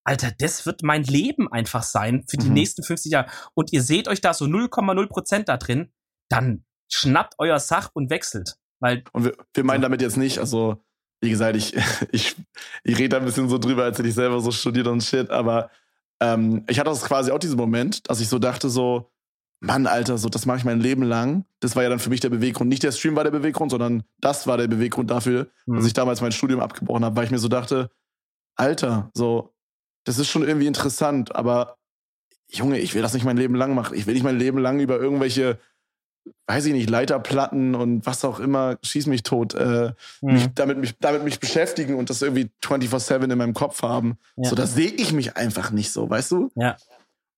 [0.05, 2.55] Alter, das wird mein Leben einfach sein für die mhm.
[2.55, 3.31] nächsten 50 Jahre.
[3.55, 5.93] Und ihr seht euch da so 0,0 Prozent da drin,
[6.29, 8.57] dann schnappt euer Sach und wechselt.
[8.81, 10.83] Weil, und wir, wir meinen damit jetzt nicht, also,
[11.23, 11.75] wie gesagt, ich,
[12.13, 12.37] ich,
[12.85, 15.31] ich rede da ein bisschen so drüber, als hätte ich selber so studiert und shit,
[15.31, 15.71] aber
[16.21, 19.11] ähm, ich hatte das quasi auch diesen Moment, dass ich so dachte, so,
[19.61, 21.45] Mann, Alter, so, das mache ich mein Leben lang.
[21.61, 22.69] Das war ja dann für mich der Beweggrund.
[22.69, 25.77] Nicht der Stream war der Beweggrund, sondern das war der Beweggrund dafür, mhm.
[25.77, 27.89] dass ich damals mein Studium abgebrochen habe, weil ich mir so dachte,
[28.57, 29.55] Alter, so,
[30.05, 31.79] das ist schon irgendwie interessant, aber
[32.49, 33.97] Junge, ich will das nicht mein Leben lang machen.
[33.97, 35.59] Ich will nicht mein Leben lang über irgendwelche,
[36.47, 40.33] weiß ich nicht, Leiterplatten und was auch immer, schieß mich tot, äh, mhm.
[40.33, 44.19] mich, damit, mich, damit mich beschäftigen und das irgendwie 24-7 in meinem Kopf haben.
[44.37, 44.51] Ja.
[44.51, 46.51] So, da sehe ich mich einfach nicht so, weißt du?
[46.55, 46.77] Ja.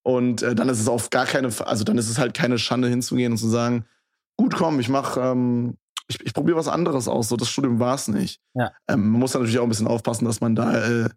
[0.03, 2.87] Und äh, dann ist es auf gar keine, also dann ist es halt keine Schande
[2.87, 3.85] hinzugehen und zu sagen,
[4.37, 7.29] gut, komm, ich mach, ähm, ich, ich probiere was anderes aus.
[7.29, 8.39] So, das Studium war es nicht.
[8.53, 8.71] Ja.
[8.87, 11.09] Ähm, man muss natürlich auch ein bisschen aufpassen, dass man da äh,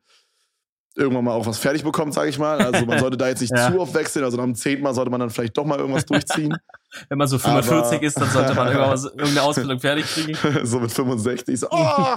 [0.98, 2.60] irgendwann mal auch was fertig bekommt, sage ich mal.
[2.60, 3.70] Also man sollte da jetzt nicht ja.
[3.70, 4.24] zu oft wechseln.
[4.24, 6.56] Also nach dem zehnten Mal sollte man dann vielleicht doch mal irgendwas durchziehen.
[7.08, 10.36] Wenn man so 45 Aber ist, dann sollte man irgendeine Ausbildung fertig kriegen.
[10.64, 11.60] so mit 65.
[11.60, 12.16] So, oh,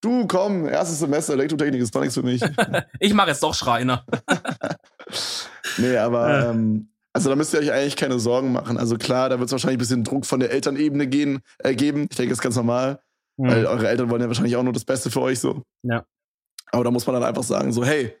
[0.00, 2.42] du komm, erstes Semester Elektrotechnik ist doch nichts für mich.
[2.98, 4.04] ich mache jetzt doch Schreiner.
[5.78, 8.76] nee, aber ähm, also da müsst ihr euch eigentlich keine Sorgen machen.
[8.78, 12.08] Also klar, da wird es wahrscheinlich ein bisschen Druck von der Elternebene gehen, äh, geben.
[12.10, 13.00] Ich denke, das ist ganz normal.
[13.36, 13.48] Mhm.
[13.48, 15.62] Weil eure Eltern wollen ja wahrscheinlich auch nur das Beste für euch so.
[15.82, 16.04] Ja.
[16.74, 18.16] Aber da muss man dann einfach sagen, so, hey,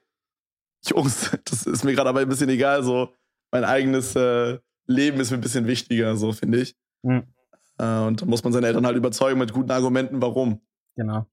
[0.86, 3.12] Jungs, das ist mir gerade aber ein bisschen egal, so,
[3.50, 6.76] mein eigenes äh, Leben ist mir ein bisschen wichtiger, so, finde ich.
[7.02, 7.24] Mhm.
[7.78, 10.60] Äh, und da muss man seine Eltern halt überzeugen mit guten Argumenten, warum.
[10.94, 11.26] Genau.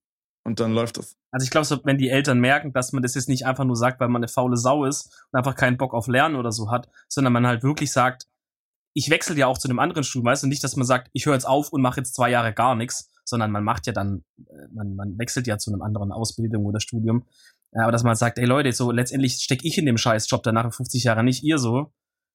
[0.43, 1.15] Und dann läuft das.
[1.29, 3.75] Also ich glaube, so, wenn die Eltern merken, dass man das jetzt nicht einfach nur
[3.75, 6.71] sagt, weil man eine faule Sau ist und einfach keinen Bock auf Lernen oder so
[6.71, 8.27] hat, sondern man halt wirklich sagt,
[8.93, 11.27] ich wechsle ja auch zu einem anderen Studium, weißt du, nicht, dass man sagt, ich
[11.27, 14.23] höre jetzt auf und mache jetzt zwei Jahre gar nichts, sondern man macht ja dann,
[14.39, 17.25] äh, man, man wechselt ja zu einem anderen Ausbildung oder Studium.
[17.73, 20.65] Ja, aber dass man sagt, ey Leute, so letztendlich stecke ich in dem Scheißjob danach
[20.65, 21.91] in 50 Jahren, nicht ihr so.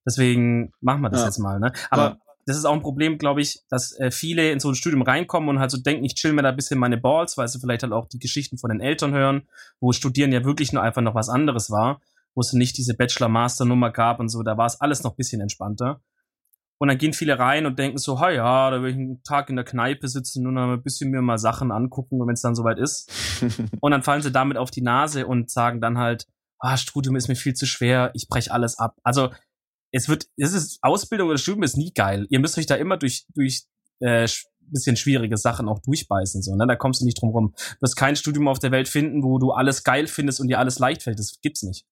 [0.06, 1.26] Deswegen machen wir das Ja.
[1.26, 1.72] jetzt mal, ne?
[1.90, 2.16] Aber Ja.
[2.46, 5.48] das ist auch ein Problem, glaube ich, dass äh, viele in so ein Studium reinkommen
[5.48, 7.82] und halt so denken, ich chill mir da ein bisschen meine Balls, weil sie vielleicht
[7.82, 9.48] halt auch die Geschichten von den Eltern hören,
[9.80, 12.00] wo Studieren ja wirklich nur einfach noch was anderes war,
[12.34, 15.40] wo es nicht diese Bachelor-Master-Nummer gab und so, da war es alles noch ein bisschen
[15.40, 16.00] entspannter.
[16.78, 19.48] Und dann gehen viele rein und denken so, ha ja, da will ich einen Tag
[19.48, 22.54] in der Kneipe sitzen und dann ein bisschen mir mal Sachen angucken, wenn es dann
[22.54, 23.10] soweit ist.
[23.80, 26.26] Und dann fallen sie damit auf die Nase und sagen dann halt,
[26.58, 28.96] ah, Studium ist mir viel zu schwer, ich brech alles ab.
[29.02, 29.30] Also
[29.92, 32.26] es wird, es ist Ausbildung oder Studium ist nie geil.
[32.28, 33.64] Ihr müsst euch da immer durch durch
[34.00, 36.54] äh, sch- bisschen schwierige Sachen auch durchbeißen so.
[36.56, 36.66] Ne?
[36.66, 37.54] Da kommst du nicht drum rum.
[37.56, 40.58] Du wirst kein Studium auf der Welt finden, wo du alles geil findest und dir
[40.58, 41.18] alles leicht fällt.
[41.18, 41.86] Das gibt's nicht.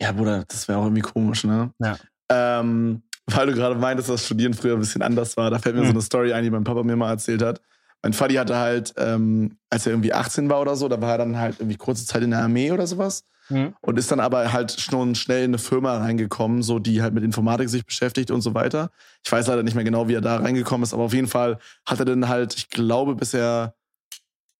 [0.00, 1.72] Ja, Bruder, das wäre auch irgendwie komisch, ne?
[1.78, 1.98] Ja.
[2.30, 5.82] Ähm, weil du gerade meintest, dass Studieren früher ein bisschen anders war, da fällt mir
[5.82, 5.86] Hm.
[5.88, 7.60] so eine Story ein, die mein Papa mir mal erzählt hat.
[8.02, 11.18] Mein Vati hatte halt, ähm, als er irgendwie 18 war oder so, da war er
[11.18, 13.74] dann halt irgendwie kurze Zeit in der Armee oder sowas Hm?
[13.82, 17.24] und ist dann aber halt schon schnell in eine Firma reingekommen, so die halt mit
[17.24, 18.90] Informatik sich beschäftigt und so weiter.
[19.24, 21.58] Ich weiß leider nicht mehr genau, wie er da reingekommen ist, aber auf jeden Fall
[21.84, 23.74] hat er dann halt, ich glaube, bis er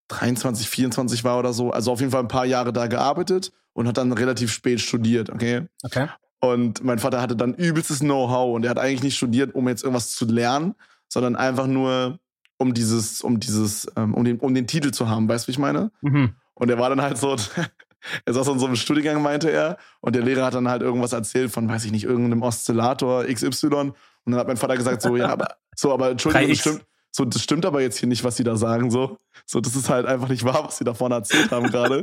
[0.09, 3.87] 23, 24 war oder so, also auf jeden Fall ein paar Jahre da gearbeitet und
[3.87, 5.67] hat dann relativ spät studiert, okay?
[5.85, 6.09] Okay.
[6.41, 9.83] Und mein Vater hatte dann übelstes Know-how und er hat eigentlich nicht studiert, um jetzt
[9.83, 10.75] irgendwas zu lernen,
[11.09, 12.19] sondern einfach nur
[12.57, 15.53] um dieses, um dieses, ähm, um den, um den Titel zu haben, weißt du, wie
[15.53, 15.91] ich meine?
[16.01, 16.35] Mhm.
[16.55, 17.37] Und er war dann halt so,
[18.25, 21.13] er saß in so einem Studiengang, meinte er, und der Lehrer hat dann halt irgendwas
[21.13, 23.67] erzählt von, weiß ich nicht, irgendeinem Oszillator XY.
[23.67, 23.95] Und
[24.27, 26.61] dann hat mein Vater gesagt, so, ja, aber, so, aber Entschuldigung, das 3X.
[26.61, 29.19] stimmt, so, das stimmt aber jetzt hier nicht, was sie da sagen, so.
[29.47, 32.03] So, das ist halt einfach nicht wahr, was sie da vorne erzählt haben gerade.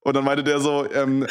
[0.00, 1.26] Und dann meinte der so, ähm,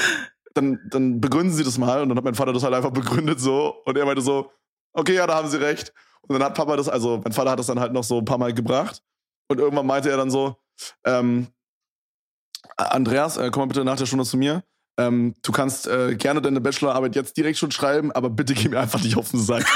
[0.53, 2.01] dann, dann begründen Sie das mal.
[2.01, 3.75] Und dann hat mein Vater das halt einfach begründet so.
[3.85, 4.51] Und er meinte so,
[4.93, 5.93] okay, ja, da haben Sie recht.
[6.21, 8.25] Und dann hat Papa das, also mein Vater hat das dann halt noch so ein
[8.25, 9.01] paar Mal gebracht.
[9.49, 10.55] Und irgendwann meinte er dann so,
[11.05, 11.47] ähm,
[12.77, 14.63] Andreas, äh, komm mal bitte nach der Stunde zu mir.
[14.97, 18.79] Ähm, du kannst äh, gerne deine Bachelorarbeit jetzt direkt schon schreiben, aber bitte geh mir
[18.79, 19.65] einfach nicht auf den Sack.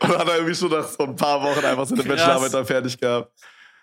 [0.00, 2.16] Und dann hat er irgendwie schon nach so ein paar Wochen einfach seine Krass.
[2.16, 3.32] Bachelorarbeit dann fertig gehabt.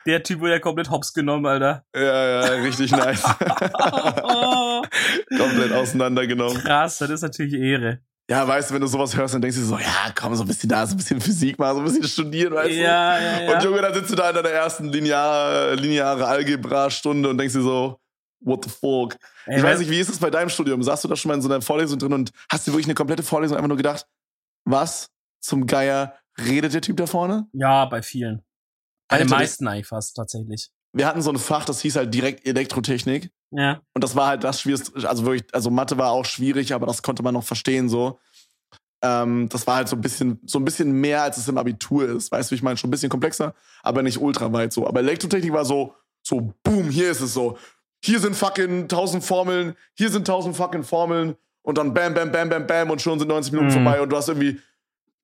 [0.06, 1.84] Der Typ wurde ja komplett hops genommen, Alter.
[1.96, 3.24] Ja, ja, richtig nice.
[5.38, 6.58] Komplett auseinandergenommen.
[6.62, 8.00] krass, das ist natürlich Ehre.
[8.30, 10.48] Ja, weißt du, wenn du sowas hörst, dann denkst du so, ja, komm, so ein
[10.48, 12.76] bisschen da, so ein bisschen Physik mal, so ein bisschen studieren, weißt du?
[12.76, 13.54] Ja, ja, ja.
[13.56, 17.62] Und Junge, dann sitzt du da in deiner ersten lineare, lineare Algebra-Stunde und denkst dir
[17.62, 18.00] so,
[18.40, 19.16] what the fuck?
[19.46, 20.82] Ey, ich weiß nicht, wie ist es bei deinem Studium?
[20.82, 22.96] Saßt du da schon mal in so einer Vorlesung drin und hast dir wirklich eine
[22.96, 24.08] komplette Vorlesung einfach nur gedacht,
[24.66, 27.46] was zum Geier redet der Typ da vorne?
[27.54, 28.44] Ja, bei vielen.
[29.08, 30.70] Bei den meisten eigentlich fast, tatsächlich.
[30.94, 33.30] Wir hatten so ein Fach, das hieß halt direkt Elektrotechnik.
[33.52, 33.82] Ja.
[33.94, 35.08] Und das war halt das Schwierigste.
[35.08, 38.20] Also wirklich, also Mathe war auch schwierig, aber das konnte man noch verstehen so.
[39.02, 42.08] Ähm, das war halt so ein bisschen, so ein bisschen mehr, als es im Abitur
[42.10, 42.32] ist.
[42.32, 44.88] Weißt du, ich meine, schon ein bisschen komplexer, aber nicht ultra weit so.
[44.88, 47.58] Aber Elektrotechnik war so, so, boom, hier ist es so.
[48.04, 52.50] Hier sind fucking tausend Formeln, hier sind tausend fucking Formeln und dann bam, bam, bam,
[52.50, 53.84] bam, bam und schon sind 90 Minuten Mhm.
[53.84, 54.60] vorbei und du hast irgendwie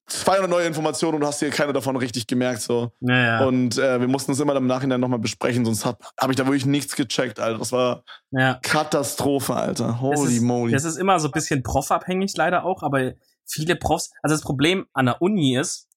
[0.07, 2.91] 200 neue Informationen und du hast dir keine davon richtig gemerkt so.
[2.99, 3.45] Ja, ja.
[3.45, 6.45] Und äh, wir mussten es immer im Nachhinein nochmal besprechen, sonst habe hab ich da
[6.45, 7.59] wirklich nichts gecheckt, Alter.
[7.59, 8.59] Das war ja.
[8.61, 9.87] Katastrophe, Alter.
[9.87, 10.71] Das Holy ist, moly.
[10.73, 13.13] Das ist immer so ein bisschen profabhängig leider auch, aber
[13.47, 15.87] viele Profs, also das Problem an der Uni ist,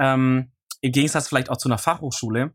[0.00, 2.52] ähm, im Gegensatz vielleicht auch zu einer Fachhochschule,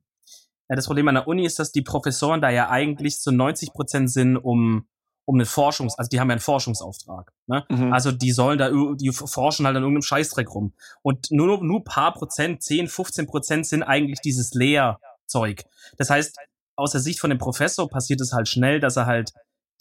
[0.68, 3.74] äh, das Problem an der Uni ist, dass die Professoren da ja eigentlich zu 90
[3.74, 4.88] Prozent sind, um,
[5.26, 7.32] um eine Forschungs-, also die haben ja einen Forschungsauftrag.
[7.48, 7.66] Ne?
[7.70, 7.92] Mhm.
[7.92, 10.74] Also die sollen da, die forschen halt an irgendeinem Scheißdreck rum.
[11.02, 15.64] Und nur, nur paar Prozent, 10, 15 Prozent sind eigentlich dieses Lehrzeug.
[15.98, 16.38] Das heißt,
[16.76, 19.32] aus der Sicht von dem Professor passiert es halt schnell, dass er halt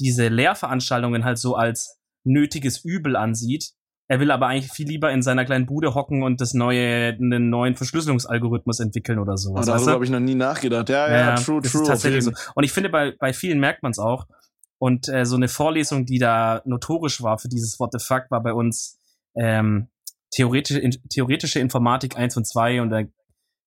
[0.00, 3.72] diese Lehrveranstaltungen halt so als nötiges Übel ansieht.
[4.06, 7.48] Er will aber eigentlich viel lieber in seiner kleinen Bude hocken und das neue, einen
[7.48, 9.66] neuen Verschlüsselungsalgorithmus entwickeln oder Aber sowas.
[9.66, 9.92] darüber weißt du?
[9.92, 10.90] habe ich noch nie nachgedacht.
[10.90, 11.82] Ja, ja, true, das true.
[11.82, 12.32] Ist tatsächlich so.
[12.54, 14.26] Und ich finde, bei, bei vielen merkt man es auch.
[14.84, 18.42] Und äh, so eine Vorlesung, die da notorisch war für dieses What the fuck, war
[18.42, 19.00] bei uns
[19.34, 19.88] ähm,
[20.30, 23.00] theoretische, in, theoretische Informatik 1 und 2 und da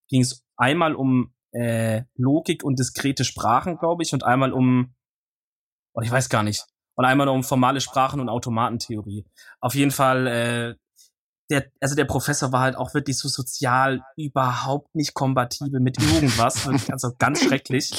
[0.09, 4.93] ging es einmal um äh, Logik und diskrete Sprachen, glaube ich, und einmal um,
[5.95, 9.25] oh, ich weiß gar nicht, und einmal um formale Sprachen und Automatentheorie.
[9.59, 10.75] Auf jeden Fall, äh,
[11.49, 16.67] der, also der Professor war halt auch wirklich so sozial überhaupt nicht kompatibel mit irgendwas,
[16.91, 17.91] also ganz schrecklich.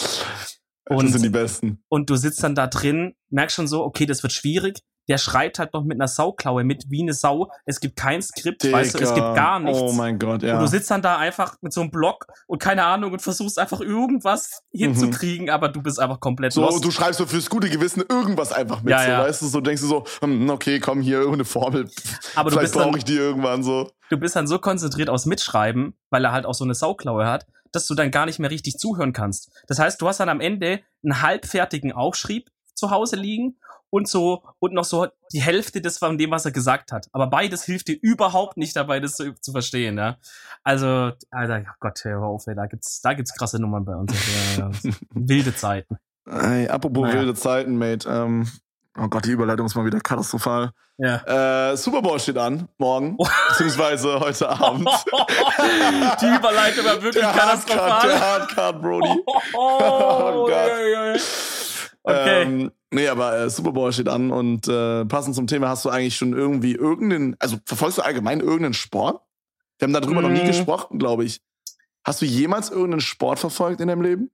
[0.88, 1.82] Das Und- sind die Besten.
[1.88, 4.80] Und du sitzt dann da drin, merkst schon so, okay, das wird schwierig.
[5.10, 7.50] der schreibt halt noch mit einer Sauklaue mit wie eine Sau.
[7.64, 8.76] Es gibt kein Skript, Digga.
[8.76, 9.80] weißt du, es gibt gar nichts.
[9.80, 10.56] Oh mein Gott, ja.
[10.56, 13.58] Und du sitzt dann da einfach mit so einem Block und keine Ahnung und versuchst
[13.58, 16.56] einfach irgendwas hinzukriegen, aber du bist einfach komplett Mhm.
[16.56, 16.84] so, lost.
[16.84, 19.22] du schreibst so fürs gute Gewissen irgendwas einfach mit, Ja, so, ja.
[19.22, 21.88] weißt du, so denkst du so, hm, okay, komm hier, irgendeine Formel.
[22.34, 23.90] Aber du Vielleicht brauche ich die irgendwann so.
[24.10, 27.46] du bist dann so konzentriert aufs Mitschreiben, weil er halt auch so eine Sauklaue hat,
[27.72, 29.50] dass du dann gar nicht mehr richtig zuhören kannst.
[29.66, 33.58] Das heißt, du hast dann am Ende einen halbfertigen Aufschrieb zu Hause liegen
[33.90, 37.08] und so und noch so die Hälfte des von dem, was er gesagt hat.
[37.12, 39.96] Aber beides hilft dir überhaupt nicht dabei, das zu, zu verstehen.
[39.96, 40.18] Ja?
[40.62, 44.12] Also, Alter, oh Gott, hör auf, ey, da gibt's, da gibt's krasse Nummern bei uns.
[45.14, 45.96] Wilde Zeiten.
[46.26, 47.20] Ey, apropos Naja.
[47.20, 48.08] wilde Zeiten, Mate.
[48.08, 48.48] Ähm,
[49.00, 50.70] oh Gott, die Überleitung ist mal wieder katastrophal.
[50.98, 51.70] Ja.
[51.72, 53.26] Äh, Super Bowl steht an, morgen, Oh.
[53.50, 54.88] beziehungsweise heute Abend.
[56.20, 58.08] die Überleitung war wirklich der Hardcard, katastrophal.
[58.08, 59.08] der Hardcard, Brody.
[59.54, 60.70] Oh, Oh Gott.
[60.70, 61.18] oi, oi.
[62.02, 62.42] Okay.
[62.42, 65.90] Ähm, nee, aber äh, Super Bowl steht an und äh, passend zum Thema hast du
[65.90, 69.20] eigentlich schon irgendwie irgendeinen, also verfolgst du allgemein irgendeinen Sport?
[69.78, 70.46] Wir haben darüber noch nie Mm.
[70.46, 71.40] gesprochen, glaube ich.
[72.04, 74.30] Hast du jemals irgendeinen Sport verfolgt in deinem Leben?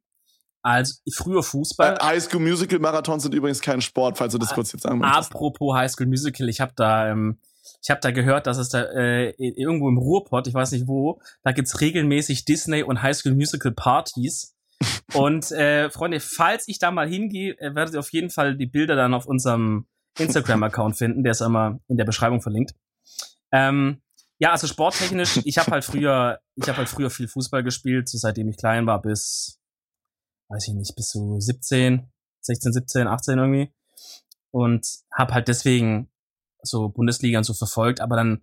[0.64, 1.98] Also früher Fußball.
[2.00, 4.98] Äh, High School Musical Marathons sind übrigens kein Sport, falls du das kurz jetzt sagen
[4.98, 5.30] möchtest.
[5.30, 7.38] Apropos High School Musical, ich habe da, ähm,
[7.82, 11.20] ich habe da gehört, dass es da äh, irgendwo im Ruhrpott, ich weiß nicht wo,
[11.42, 14.56] da gibt's regelmäßig Disney und High School Musical Partys.
[15.12, 18.66] und äh, Freunde, falls ich da mal hingehe, äh, werdet ihr auf jeden Fall die
[18.66, 19.86] Bilder dann auf unserem
[20.18, 22.74] Instagram-Account finden, der ist immer in der Beschreibung verlinkt.
[23.52, 24.00] Ähm,
[24.38, 28.16] ja, also sporttechnisch, ich habe halt früher, ich habe halt früher viel Fußball gespielt, so
[28.16, 29.60] seitdem ich klein war bis,
[30.48, 32.08] weiß ich nicht, bis so 17,
[32.40, 33.72] 16, 17, 18 irgendwie
[34.50, 36.10] und habe halt deswegen
[36.62, 38.42] so Bundesliga und so verfolgt, aber dann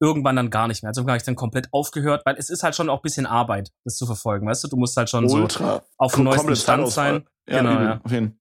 [0.00, 0.88] irgendwann dann gar nicht mehr.
[0.88, 3.96] Also habe ich dann komplett aufgehört, weil es ist halt schon auch bisschen Arbeit, das
[3.96, 4.68] zu verfolgen, weißt du?
[4.68, 5.82] Du musst halt schon so Ultra.
[5.98, 7.26] auf dem neuesten Stand sein.
[7.46, 8.00] Ja, Genau, ja.
[8.02, 8.40] Auf jeden.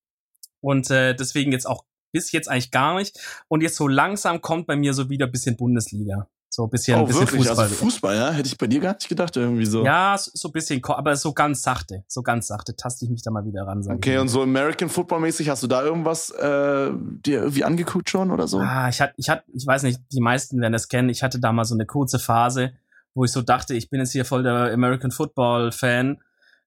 [0.62, 3.19] Und äh, deswegen jetzt auch bis jetzt eigentlich gar nicht.
[3.50, 6.30] Und jetzt so langsam kommt bei mir so wieder ein bisschen Bundesliga.
[6.60, 7.48] So ein bisschen, Oh, bisschen wirklich?
[7.48, 7.63] Fußball.
[7.63, 8.32] Also Fußball, ja?
[8.32, 9.86] Hätte ich bei dir gar nicht gedacht, irgendwie so.
[9.86, 12.04] ja, so, so ein bisschen, aber so ganz sachte.
[12.10, 13.82] So ganz sachte taste ich mich da mal wieder ran.
[13.89, 18.30] Okay, und so American Football mäßig, hast du da irgendwas äh, dir irgendwie angeguckt schon
[18.30, 18.60] oder so?
[18.60, 21.08] Ah, ich hatte, ich hatte, ich weiß nicht, die meisten werden das kennen.
[21.08, 22.74] Ich hatte da mal so eine kurze Phase,
[23.13, 26.22] wo ich so dachte, ich bin jetzt hier voll der American Football Fan.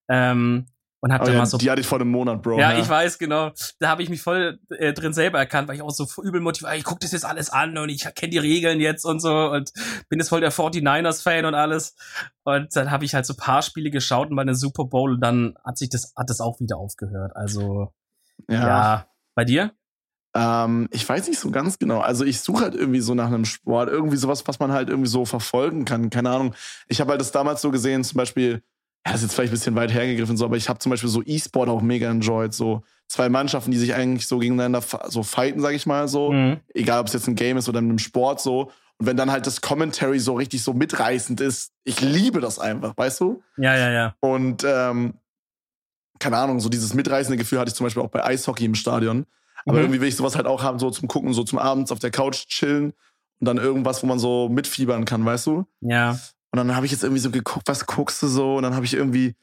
[0.09, 0.69] Ähm,
[1.03, 1.59] und hab Oh da ja, mal so.
[1.59, 2.61] die hatte ich vor einem Monat, Bro.
[2.61, 3.51] ja, ich weiß genau.
[3.81, 6.77] Da habe ich mich voll äh, drin selber erkannt, weil ich auch so übel motiviert,
[6.77, 9.73] ich guck das jetzt alles an und ich kenne die Regeln jetzt und so und
[10.09, 11.97] bin jetzt voll der 49ers-Fan und alles.
[12.45, 15.21] Und dann habe ich halt so paar Spiele geschaut und bei der Super Bowl und
[15.21, 17.33] dann hat sich das, hat das auch wieder aufgehört.
[17.35, 17.93] Also,
[18.49, 18.67] ja.
[18.67, 19.07] ja.
[19.35, 19.73] Bei dir?
[20.35, 22.01] Ähm, ich weiß nicht so ganz genau.
[22.01, 25.11] Also ich suche halt irgendwie so nach einem Sport, irgendwie sowas, was man halt irgendwie
[25.11, 26.11] so verfolgen kann.
[26.11, 26.55] Keine Ahnung.
[26.87, 28.62] Ich habe halt das damals so gesehen, zum Beispiel,
[29.05, 31.09] ja, das ist jetzt vielleicht ein bisschen weit hergegriffen, so, aber ich habe zum Beispiel
[31.11, 32.55] so E-Sport auch mega enjoyed.
[32.55, 36.33] So zwei Mannschaften, die sich eigentlich so gegeneinander so fighten, sag ich mal so.
[36.33, 36.61] Mhm.
[36.75, 38.71] Egal, ob es jetzt ein Game ist oder in einem Sport so.
[38.99, 42.97] Und wenn dann halt das Commentary so richtig so mitreißend ist, ich liebe das einfach,
[42.97, 43.43] weißt du?
[43.57, 44.15] Ja, ja, ja.
[44.21, 45.15] Und ähm,
[46.21, 49.27] keine Ahnung, so dieses mitreißende Gefühl hatte ich zum Beispiel auch bei Eishockey im Stadion.
[49.65, 49.85] Aber Mhm.
[49.85, 52.11] irgendwie will ich sowas halt auch haben, so zum Gucken, so zum Abends auf der
[52.12, 52.93] Couch chillen
[53.41, 55.67] und dann irgendwas, wo man so mitfiebern kann, weißt du?
[55.81, 56.19] Ja.
[56.53, 58.57] Und dann habe ich jetzt irgendwie so geguckt, was guckst du so?
[58.57, 59.35] Und dann habe ich irgendwie,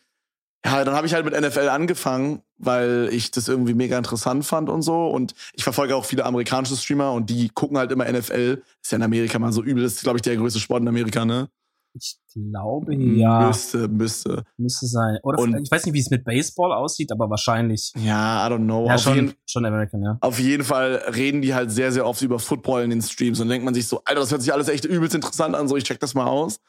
[0.63, 4.69] ja, dann habe ich halt mit NFL angefangen, weil ich das irgendwie mega interessant fand
[4.69, 5.07] und so.
[5.07, 8.61] Und ich verfolge auch viele amerikanische Streamer und die gucken halt immer NFL.
[8.81, 10.87] Ist ja in Amerika mal so übel, das ist, glaube ich, der größte Sport in
[10.87, 11.49] Amerika, ne?
[11.95, 13.47] Ich glaube, ja.
[13.47, 14.43] Müsste, müsste.
[14.57, 15.17] Müsste sein.
[15.23, 17.91] Oder Und- ich weiß nicht, wie es mit Baseball aussieht, aber wahrscheinlich.
[17.97, 18.85] Ja, I don't know.
[18.85, 20.17] ja, auf, jeden, schon, schon American, ja.
[20.21, 23.39] auf jeden Fall reden die halt sehr, sehr oft über Football in den Streams.
[23.39, 25.75] Und denkt man sich so, Alter, das hört sich alles echt übelst interessant an, so
[25.77, 26.59] ich check das mal aus.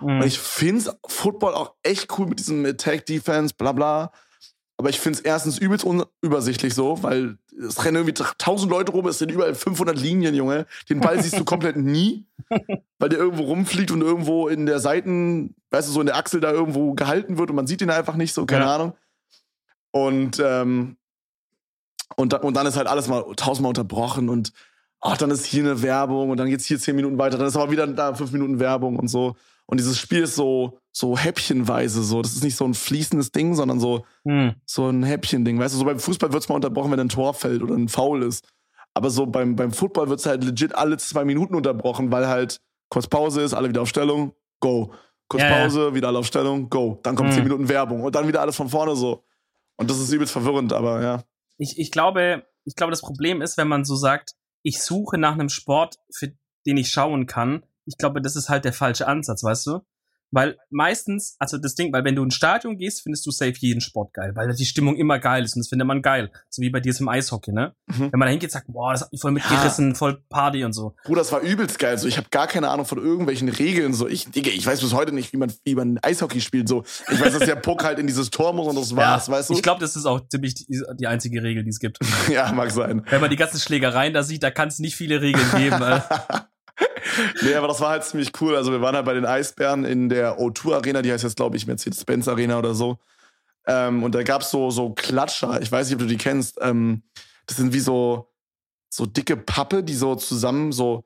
[0.00, 0.20] Mhm.
[0.20, 4.12] Und ich find's Football auch echt cool mit diesem Attack Defense, bla bla.
[4.76, 9.18] Aber ich find's erstens übelst unübersichtlich so, weil es rennen irgendwie tausend Leute rum, es
[9.18, 10.66] sind überall 500 Linien, Junge.
[10.88, 12.24] Den Ball siehst du komplett nie,
[12.98, 16.40] weil der irgendwo rumfliegt und irgendwo in der Seiten, weißt du, so in der Achsel
[16.40, 18.74] da irgendwo gehalten wird und man sieht ihn einfach nicht so, keine Ja.
[18.76, 18.92] Ahnung.
[19.90, 20.96] Und, ähm,
[22.16, 24.52] und, da, und dann ist halt alles mal tausendmal unterbrochen und
[25.00, 27.56] ach, dann ist hier eine Werbung und dann geht's hier zehn Minuten weiter, dann ist
[27.56, 29.36] aber wieder da fünf Minuten Werbung und so.
[29.70, 32.22] Und dieses Spiel ist so, so häppchenweise so.
[32.22, 34.54] Das ist nicht so ein fließendes Ding, sondern so, Hm.
[34.66, 35.60] so ein Häppchen-Ding.
[35.60, 38.24] Weißt du, so beim Fußball wird's mal unterbrochen, wenn ein Tor fällt oder ein Foul
[38.24, 38.44] ist.
[38.94, 43.06] Aber so beim, beim Football wird's halt legit alle zwei Minuten unterbrochen, weil halt kurz
[43.06, 44.92] Pause ist, alle wieder auf Stellung, go.
[45.28, 45.62] Kurz Ja, ja.
[45.62, 46.98] Pause, wieder alle auf Stellung, go.
[47.04, 49.22] Dann kommt zehn Minuten Werbung und dann wieder alles von vorne so.
[49.76, 51.22] Und das ist übelst verwirrend, aber ja.
[51.58, 55.34] Ich, ich glaube, ich glaube, das Problem ist, wenn man so sagt, ich suche nach
[55.34, 56.32] einem Sport, für
[56.66, 57.62] den ich schauen kann.
[57.90, 59.80] Ich glaube, das ist halt der falsche Ansatz, weißt du?
[60.32, 63.80] Weil meistens, also das Ding, weil wenn du ins Stadion gehst, findest du safe jeden
[63.80, 66.30] Sport geil, weil die Stimmung immer geil ist und das findet man geil.
[66.48, 67.74] So wie bei dir ist im Eishockey, ne?
[67.86, 68.12] Mhm.
[68.12, 70.94] Wenn man da hingeht, sagt, boah, das hat mich voll mitgerissen, voll Party und so.
[71.04, 71.98] Bruder, das war übelst geil.
[71.98, 73.92] So, ich habe gar keine Ahnung von irgendwelchen Regeln.
[73.92, 76.68] So, ich, Digga, ich weiß bis heute nicht, wie man, wie man Eishockey spielt.
[76.68, 79.32] So, ich weiß, dass der Puck halt in dieses Tor muss und das war's, Ja,
[79.32, 79.54] weißt du?
[79.54, 81.98] Ich glaube, das ist auch ziemlich die, die einzige Regel, die es gibt.
[82.30, 83.04] ja, mag sein.
[83.10, 85.80] Wenn man die ganzen Schlägereien da sieht, da kann es nicht viele Regeln geben.
[87.42, 88.56] Nee, aber das war halt ziemlich cool.
[88.56, 91.56] Also wir waren halt bei den Eisbären in der O2 Arena, die heißt jetzt, glaube
[91.56, 92.98] ich, Mercedes-Benz Arena oder so.
[93.66, 95.60] Ähm, und da gab's so, so Klatscher.
[95.60, 96.58] Ich weiß nicht, ob du die kennst.
[96.60, 97.02] Ähm,
[97.46, 98.28] das sind wie so,
[98.88, 101.04] so dicke Pappe, die so zusammen so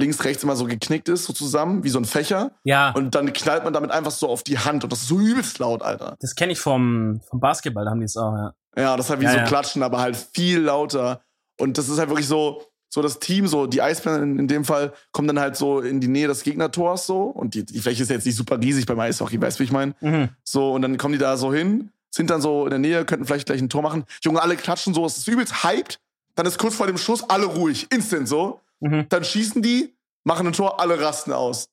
[0.00, 2.52] links, rechts immer so geknickt ist, so zusammen, wie so ein Fächer.
[2.62, 4.84] Ja, Und dann knallt man damit einfach so auf die Hand.
[4.84, 6.16] Und das ist so übelst laut, Alter.
[6.20, 8.54] das kenne ich vom, vom Basketball, da haben die es auch, ja.
[8.76, 9.44] Ja, das ist halt wie Ja, so ja.
[9.44, 11.20] Klatschen, aber halt viel lauter.
[11.58, 14.64] Und das ist halt wirklich so, so das Team, so die Eisbären in, in dem
[14.64, 17.22] Fall, kommen dann halt so in die Nähe des Gegnertors so.
[17.24, 19.72] Und die, die Fläche ist jetzt nicht super riesig beim Eishockey, weißt du, wie ich
[19.72, 19.94] meine?
[20.00, 20.30] Mhm.
[20.44, 23.26] So, und dann kommen die da so hin, sind dann so in der Nähe, könnten
[23.26, 24.04] vielleicht gleich ein Tor machen.
[24.22, 26.00] Junge, alle klatschen so, es ist übelst hyped.
[26.34, 28.60] Dann ist kurz vor dem Schuss alle ruhig, instant so.
[28.80, 29.06] Mhm.
[29.08, 31.68] Dann schießen die, machen ein Tor, alle rasten aus.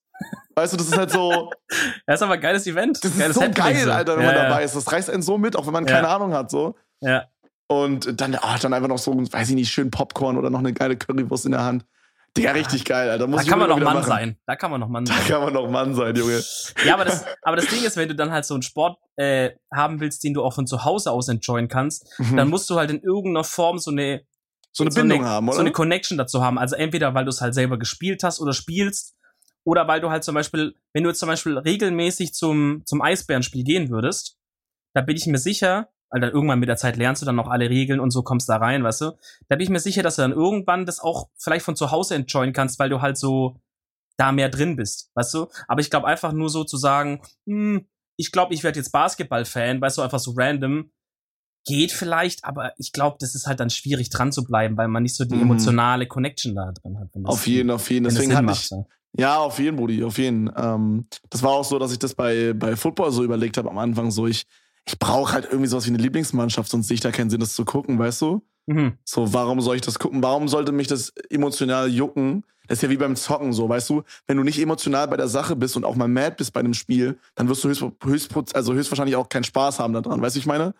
[0.56, 1.52] Weißt du, das ist halt so,
[2.08, 3.04] Das ist aber ein geiles Event.
[3.04, 4.50] das ist geiles so Happening geil, Alter, wenn ja, man ja.
[4.50, 4.76] dabei ist.
[4.76, 5.96] Das reißt einen so mit, auch wenn man Ja.
[5.96, 6.76] keine Ahnung hat, so.
[7.02, 7.26] Ja.
[7.68, 10.74] Und dann, ah, dann einfach noch so, weiß ich nicht, schön Popcorn oder noch eine
[10.74, 11.86] geile Currywurst in der Hand.
[12.38, 13.28] Digga, richtig geil, Alter.
[13.28, 14.08] Muss Da kann man noch Mann machen.
[14.08, 14.38] sein.
[14.46, 15.26] Da kann man noch Mann Da sein.
[15.28, 16.44] kann man noch Mann sein, Junge.
[16.86, 19.52] Ja, aber das, aber das Ding ist, wenn du dann halt so einen Sport äh,
[19.74, 22.36] haben willst, den du auch von zu Hause aus enjoyen kannst, Mhm.
[22.36, 24.24] dann musst du halt in irgendeiner Form so eine
[24.74, 25.56] so eine Bindung haben, oder?
[25.56, 26.58] so eine Connection dazu haben.
[26.60, 29.16] Also entweder weil du es halt selber gespielt hast oder spielst,
[29.64, 33.64] oder weil du halt zum Beispiel, wenn du jetzt zum Beispiel regelmäßig zum zum Eisbärenspiel
[33.64, 34.36] gehen würdest,
[34.94, 37.50] da bin ich mir sicher, weil dann irgendwann mit der Zeit lernst du dann noch
[37.50, 39.12] alle Regeln und so kommst da rein, weißt du?
[39.50, 42.16] Da bin ich mir sicher, dass du dann irgendwann das auch vielleicht von zu Hause
[42.16, 43.60] enjoyen kannst, weil du halt so
[44.16, 45.48] da mehr drin bist, weißt du?
[45.68, 49.82] Aber ich glaube einfach nur so zu sagen, hm, ich glaube, ich werde jetzt Basketball-Fan,
[49.82, 50.90] weißt du, einfach so random,
[51.66, 55.04] geht vielleicht, aber ich glaube, das ist halt dann schwierig dran zu bleiben, weil man
[55.04, 55.42] nicht so die Mhm.
[55.42, 57.10] emotionale Connection da drin hat.
[57.26, 58.06] auf jeden, auf jeden.
[58.06, 58.88] Deswegen hatte ich, so.
[59.18, 60.50] ja, auf jeden, Brudi, auf jeden.
[60.56, 63.80] Ähm, das war auch so, dass ich das bei, bei Football so überlegt habe am
[63.80, 64.46] Anfang, so ich,
[64.88, 67.54] ich brauche halt irgendwie sowas wie eine Lieblingsmannschaft, sonst sehe ich da keinen Sinn, das
[67.56, 68.42] zu gucken, weißt du?
[68.68, 68.94] Mhm.
[69.04, 70.22] So, warum soll ich das gucken?
[70.24, 72.44] Warum sollte mich das emotional jucken?
[72.68, 74.04] Das ist ja wie beim Zocken so, weißt du?
[74.26, 76.74] Wenn du nicht emotional bei der Sache bist und auch mal mad bist bei einem
[76.74, 80.40] Spiel, dann wirst du höchst, höchst, also höchstwahrscheinlich auch keinen Spaß haben daran, weißt du,
[80.40, 80.74] ich meine?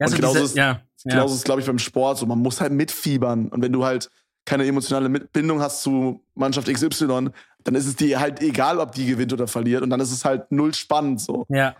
[0.00, 0.80] Ja, Und so genauso diese, ist- ja, ja.
[1.04, 2.26] Genauso ist es, glaube ich, beim Sport so.
[2.26, 3.48] Man muss halt mitfiebern.
[3.48, 4.10] Und wenn du halt
[4.44, 7.30] keine emotionale Bindung hast zu Mannschaft XY,
[7.62, 9.82] dann ist es dir halt egal, ob die gewinnt oder verliert.
[9.82, 11.46] Und dann ist es halt null spannend so.
[11.48, 11.74] ja.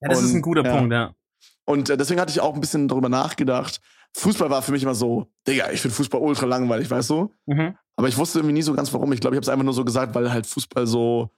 [0.00, 0.76] Ja, das ist Und, ein guter ja.
[0.76, 1.14] Punkt, ja.
[1.64, 3.80] Und äh, deswegen hatte ich auch ein bisschen darüber nachgedacht.
[4.14, 7.32] Fußball war für mich immer so, Digga, ich finde Fußball ultra langweilig, weißt du?
[7.46, 7.76] Mhm.
[7.96, 9.12] Aber ich wusste irgendwie nie so ganz warum.
[9.12, 11.30] Ich glaube, ich habe es einfach nur so gesagt, weil halt Fußball so,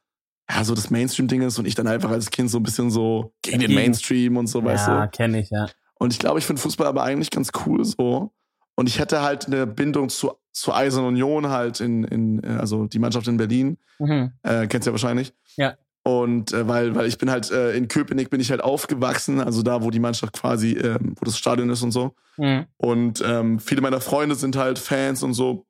[0.50, 3.32] ja, so das Mainstream-Ding ist und ich dann einfach als Kind so ein bisschen so
[3.42, 3.74] gegen den.
[3.74, 4.92] Mainstream und so, weißt du?
[4.92, 5.68] Ja, kenne ich, ja.
[5.94, 8.32] Und ich glaube, ich finde Fußball aber eigentlich ganz cool so.
[8.76, 12.87] Und ich hätte halt eine Bindung zu, zu Eisern Union halt in, in, äh, also
[12.87, 13.78] die Mannschaft in Berlin.
[13.98, 14.32] Mhm.
[14.42, 15.32] Äh, kennst du ja wahrscheinlich.
[15.56, 15.76] Ja.
[16.06, 19.62] Und äh, weil, weil ich bin halt äh, in Köpenick bin ich halt aufgewachsen, also
[19.62, 22.14] da, wo die Mannschaft quasi, ähm, wo das Stadion ist und so.
[22.36, 22.66] Mhm.
[22.76, 25.64] Und ähm, viele meiner Freunde sind halt Fans und so.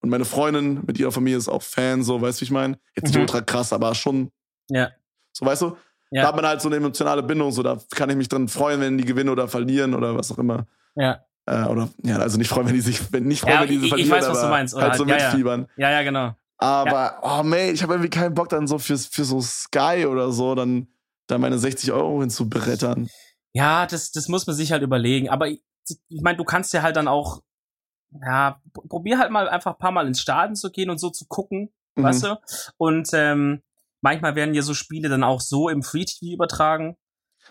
[0.00, 2.78] Und meine Freundin mit ihrer Familie ist auch Fan, so, weißt du, wie ich meine?
[2.94, 3.22] Jetzt nicht Mhm.
[3.22, 4.30] ultra krass, aber schon,
[4.68, 4.90] Ja.
[5.32, 5.76] so, weißt du?
[6.10, 6.22] Ja.
[6.22, 8.80] Da hat man halt so eine emotionale Bindung, so, da kann ich mich dran freuen,
[8.80, 10.66] wenn die gewinnen oder verlieren oder was auch immer.
[10.96, 11.20] Ja.
[11.46, 13.74] Äh, oder, ja, also nicht freuen, wenn die sich, wenn nicht freuen, Ja, wenn die
[13.76, 15.24] ich- sie ich verlieren, weiß, was du meinst, oder halt so halt, ja, ja.
[15.30, 15.66] mitfiebern.
[15.76, 16.34] Ja, ja, genau.
[16.58, 20.32] Aber, oh man, ich habe irgendwie keinen Bock dann so für, für so Sky oder
[20.32, 20.88] so, dann
[21.28, 23.08] da meine 60 Euro hinzubrettern.
[23.52, 25.28] Ja, das, das muss man sich halt überlegen.
[25.28, 25.62] Aber ich,
[26.08, 27.42] ich meine, du kannst ja halt dann auch,
[28.22, 31.26] ja, probier halt mal einfach ein paar Mal ins Stadion zu gehen und so zu
[31.26, 32.02] gucken, Mhm.
[32.04, 32.40] weißt du?
[32.76, 33.62] Und ähm,
[34.00, 36.96] manchmal werden ja so Spiele dann auch so im Free TV übertragen.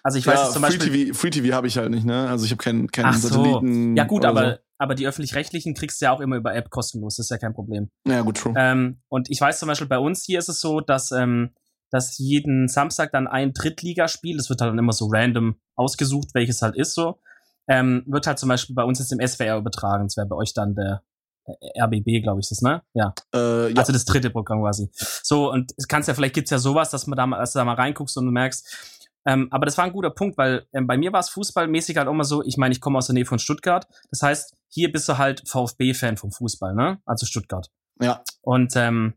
[0.08, 1.06] Also ich weiß ja, jetzt zum Free Beispiel.
[1.08, 2.30] TV, Free TV habe ich halt nicht, ne?
[2.30, 3.28] Also ich habe keinen keinen so.
[3.28, 3.98] Satelliten.
[3.98, 7.26] Ja gut, aber, aber die öffentlich-rechtlichen kriegst du ja auch immer über App kostenlos, das
[7.26, 7.90] ist ja kein Problem.
[8.06, 8.14] So.
[8.14, 8.54] Ja, gut, true.
[8.56, 11.50] Ähm, und ich weiß zum Beispiel, bei uns hier ist es so, dass, ähm,
[11.92, 16.62] dass jeden Samstag dann ein Drittligaspiel, das wird halt dann immer so random ausgesucht, welches
[16.62, 17.20] halt ist so,
[17.68, 20.06] ähm, wird halt zum Beispiel bei uns jetzt im SWR übertragen.
[20.06, 21.04] Das wäre bei euch dann der
[21.44, 22.82] äh, RBB, glaube ich, das, ne?
[22.94, 23.14] Ja.
[23.36, 23.78] äh, ja.
[23.78, 24.90] Also das dritte Programm quasi.
[24.94, 27.60] So, und es kannst ja, vielleicht gibt's ja sowas, dass man da mal, dass du
[27.60, 28.97] da mal reinguckst und du merkst.
[29.28, 32.08] Ähm, aber das war ein guter Punkt, weil ähm, bei mir war es fußballmäßig halt
[32.08, 33.86] auch immer so, ich meine, ich komme aus der Nähe von Stuttgart.
[34.10, 37.02] Das heißt, hier bist du halt VfB-Fan vom Fußball, ne?
[37.06, 37.70] Also Stuttgart.
[38.00, 38.24] ja.
[38.42, 39.16] Und ähm,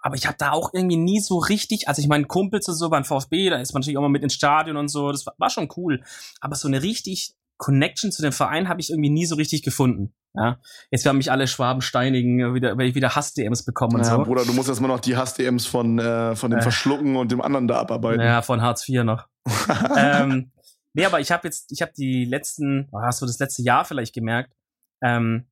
[0.00, 2.88] aber ich habe da auch irgendwie nie so richtig, also ich meine, Kumpels und so
[2.88, 5.34] beim VfB, da ist man natürlich auch mal mit ins Stadion und so, das war,
[5.38, 6.02] war schon cool.
[6.40, 10.14] Aber so eine richtig Connection zu dem Verein habe ich irgendwie nie so richtig gefunden.
[10.34, 10.60] Ja,
[10.90, 14.22] jetzt werden mich alle Schwaben steinigen, wieder, weil ich wieder Hass-DMs bekomme und Ja, so.
[14.22, 16.62] Bruder, du musst erstmal noch die Hass-DMs von, äh, von dem Äh.
[16.62, 18.20] Verschlucken und dem anderen da abarbeiten.
[18.20, 19.26] Ja, von Hartz IV noch.
[19.96, 20.52] ähm,
[20.92, 23.84] nee, aber ich habe jetzt, ich habe die letzten, oh, hast du das letzte Jahr
[23.84, 24.52] vielleicht gemerkt,
[25.02, 25.48] ähm,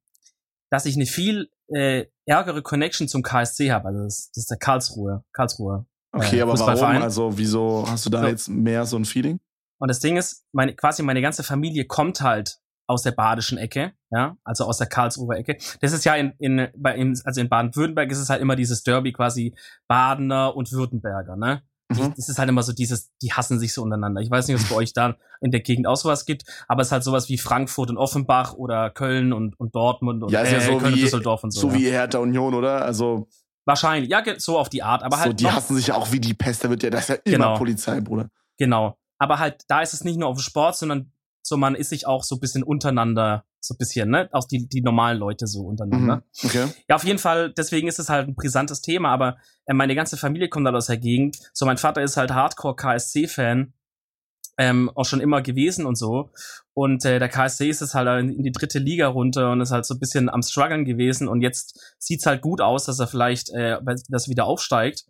[0.71, 3.89] dass ich eine viel äh, ärgere Connection zum KSC habe.
[3.89, 5.87] Also das, das ist der Karlsruhe, Karlsruhe.
[6.13, 7.03] Okay, äh, aber warum?
[7.03, 8.27] Also, wieso hast du da So.
[8.29, 9.41] jetzt mehr so ein Feeling?
[9.79, 12.59] Und das Ding ist, meine, quasi meine ganze Familie kommt halt
[12.89, 15.57] aus der badischen Ecke, ja, also aus der Karlsruher Ecke.
[15.81, 18.83] Das ist ja in, in, bei, in also in Baden-Württemberg ist es halt immer dieses
[18.85, 19.55] Derby quasi
[19.89, 21.63] Badener und Württemberger, ne?
[21.63, 22.15] Die, Mhm.
[22.17, 24.21] Das ist halt immer so dieses, die hassen sich so untereinander.
[24.21, 26.81] Ich weiß nicht, ob es bei euch da in der Gegend auch sowas gibt, aber
[26.83, 30.41] es ist halt sowas wie Frankfurt und Offenbach oder Köln und, und Dortmund und Ja,
[30.41, 31.61] ist ja so Köln und wie- Düsseldorf und so.
[31.61, 31.75] So ja.
[31.75, 32.85] wie Hertha Union, oder?
[32.85, 33.29] Also,
[33.69, 36.11] Wahrscheinlich, ja, so auf die Art, aber so, halt die noch- hassen sich ja auch
[36.11, 36.65] wie die Pest.
[36.65, 37.59] Da wird ja, das ist ja immer Genau.
[37.59, 38.31] Polizei, Bruder.
[38.59, 38.97] Genau.
[39.19, 41.13] Aber halt, da ist es nicht nur auf Sport, sondern
[41.47, 44.29] so, man ist sich auch so ein bisschen untereinander, so ein bisschen, ne?
[44.33, 46.17] Auch die, die normalen Leute so untereinander.
[46.17, 46.49] Mhm.
[46.49, 46.67] Okay.
[46.89, 49.37] Ja, auf jeden Fall, deswegen ist es halt ein brisantes Thema, aber
[49.67, 51.39] äh, meine ganze Familie kommt halt aus der Gegend.
[51.53, 53.73] So, mein Vater ist halt Hardcore-KSC-Fan,
[54.59, 56.31] ähm, auch schon immer gewesen und so.
[56.75, 59.71] Und äh, der KSC ist es halt in, in die dritte Liga runter und ist
[59.71, 61.29] halt so ein bisschen am struggeln gewesen.
[61.29, 63.79] Und jetzt sieht's halt gut aus, dass er vielleicht äh,
[64.09, 65.05] das wieder aufsteigt.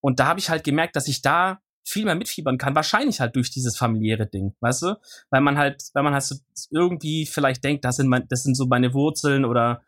[0.00, 3.36] Und da habe ich halt gemerkt, dass ich da viel mehr mitfiebern kann, wahrscheinlich halt
[3.36, 4.94] durch dieses familiäre Ding, weißt du?
[5.30, 6.36] Weil man halt, weil man halt so
[6.70, 9.82] irgendwie vielleicht denkt, das sind mein, das sind so meine Wurzeln oder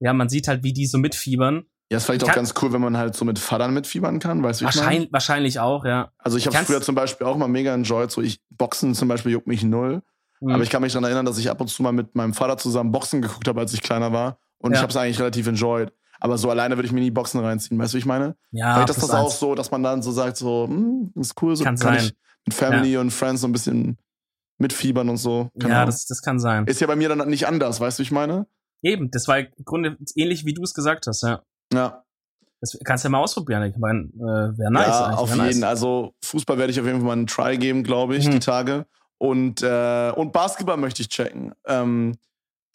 [0.00, 1.64] ja, man sieht halt, wie die so mitfiebern.
[1.90, 4.42] Ja, ist vielleicht Ich auch ganz cool, wenn man halt so mit Vatern mitfiebern kann,
[4.42, 4.76] weißt du, wie ich?
[4.76, 6.12] Wahrscheinlich, wahrscheinlich auch, ja.
[6.18, 9.32] Also ich habe früher zum Beispiel auch mal mega enjoyed, so ich Boxen zum Beispiel
[9.32, 10.02] juckt mich null,
[10.40, 10.50] Hm.
[10.50, 12.58] aber ich kann mich daran erinnern, dass ich ab und zu mal mit meinem Vater
[12.58, 14.82] zusammen Boxen geguckt habe, als ich kleiner war und ich Ja.
[14.82, 15.92] habe es eigentlich relativ enjoyed.
[16.20, 18.36] Aber so alleine würde ich mir nie Boxen reinziehen, weißt du, wie ich meine?
[18.50, 21.54] ja, Vielleicht ist das auch so, dass man dann so sagt, so, hm, ist cool,
[21.54, 22.14] so Kann kann, ich
[22.46, 23.98] mit Family und Friends so ein bisschen
[24.58, 25.50] mitfiebern und so.
[25.60, 26.66] Keine Ja, das, das kann sein.
[26.66, 28.46] ist ja bei mir dann nicht anders, weißt du, wie ich meine?
[28.82, 31.42] Eben, das war im Grunde ähnlich, wie du es gesagt hast, ja.
[31.72, 32.02] Ja,
[32.60, 33.62] Das kannst du ja mal ausprobieren.
[33.64, 34.86] Ich meine, äh, wäre nice.
[34.88, 35.60] ja auf jeden.
[35.60, 35.62] Nice.
[35.62, 38.30] Also Fußball werde ich auf jeden Fall mal einen Try geben, glaube ich, Mhm.
[38.32, 38.86] die Tage.
[39.18, 41.52] Und, äh, und Basketball möchte ich checken.
[41.66, 42.16] Ähm,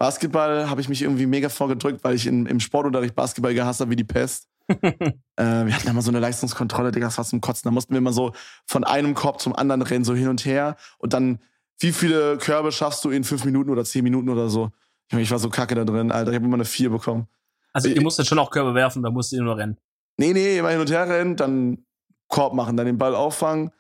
[0.04, 3.92] Basketball habe ich mich irgendwie mega vorgedrückt, weil ich in, im Sportunterricht Basketball gehasst habe
[3.92, 4.50] wie die Pest.
[4.68, 4.98] äh,
[5.38, 7.62] wir hatten ja mal so eine Leistungskontrolle, Digga, das war zum Kotzen.
[7.70, 8.34] Da mussten wir immer so
[8.66, 10.76] von einem Korb zum anderen rennen, so hin und her.
[10.98, 11.40] Und dann,
[11.80, 14.72] wie viele Körbe schaffst du in fünf Minuten oder zehn Minuten oder so?
[15.10, 16.32] Ich war so kacke da drin, Alter.
[16.32, 17.28] Ich habe immer eine vier bekommen.
[17.72, 19.78] Also ich- ihr musstet schon auch Körbe werfen, da musst ihr nur rennen.
[20.18, 21.86] Nee, nee, immer hin und her rennen, dann
[22.28, 23.72] Korb machen, dann den Ball auffangen,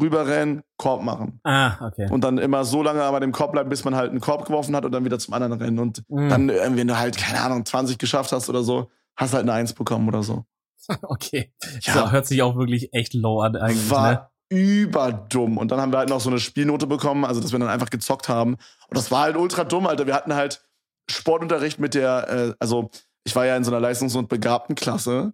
[0.00, 1.40] rüberrennen, Korb machen.
[1.44, 2.08] Ah, okay.
[2.10, 4.74] Und dann immer so lange aber dem Korb bleiben, bis man halt einen Korb geworfen
[4.74, 5.78] hat und dann wieder zum anderen rennen.
[5.78, 6.28] Und Mhm.
[6.28, 9.52] dann, äh, wenn du halt, keine Ahnung, 20 geschafft hast oder so, hast halt eine
[9.52, 10.44] Eins bekommen oder so.
[11.02, 11.52] okay.
[11.82, 11.92] Ja.
[11.92, 14.28] So, hört sich auch wirklich echt low an eigentlich, War ne?
[14.50, 15.58] überdumm.
[15.58, 17.90] Und dann haben wir halt noch so eine Spielnote bekommen, also dass wir dann einfach
[17.90, 18.54] gezockt haben.
[18.88, 20.06] Und das war halt ultra dumm, Alter.
[20.06, 20.64] Wir hatten halt
[21.10, 22.90] Sportunterricht mit der, äh, also
[23.24, 25.32] ich war ja in so einer Leistungs- und Begabtenklasse.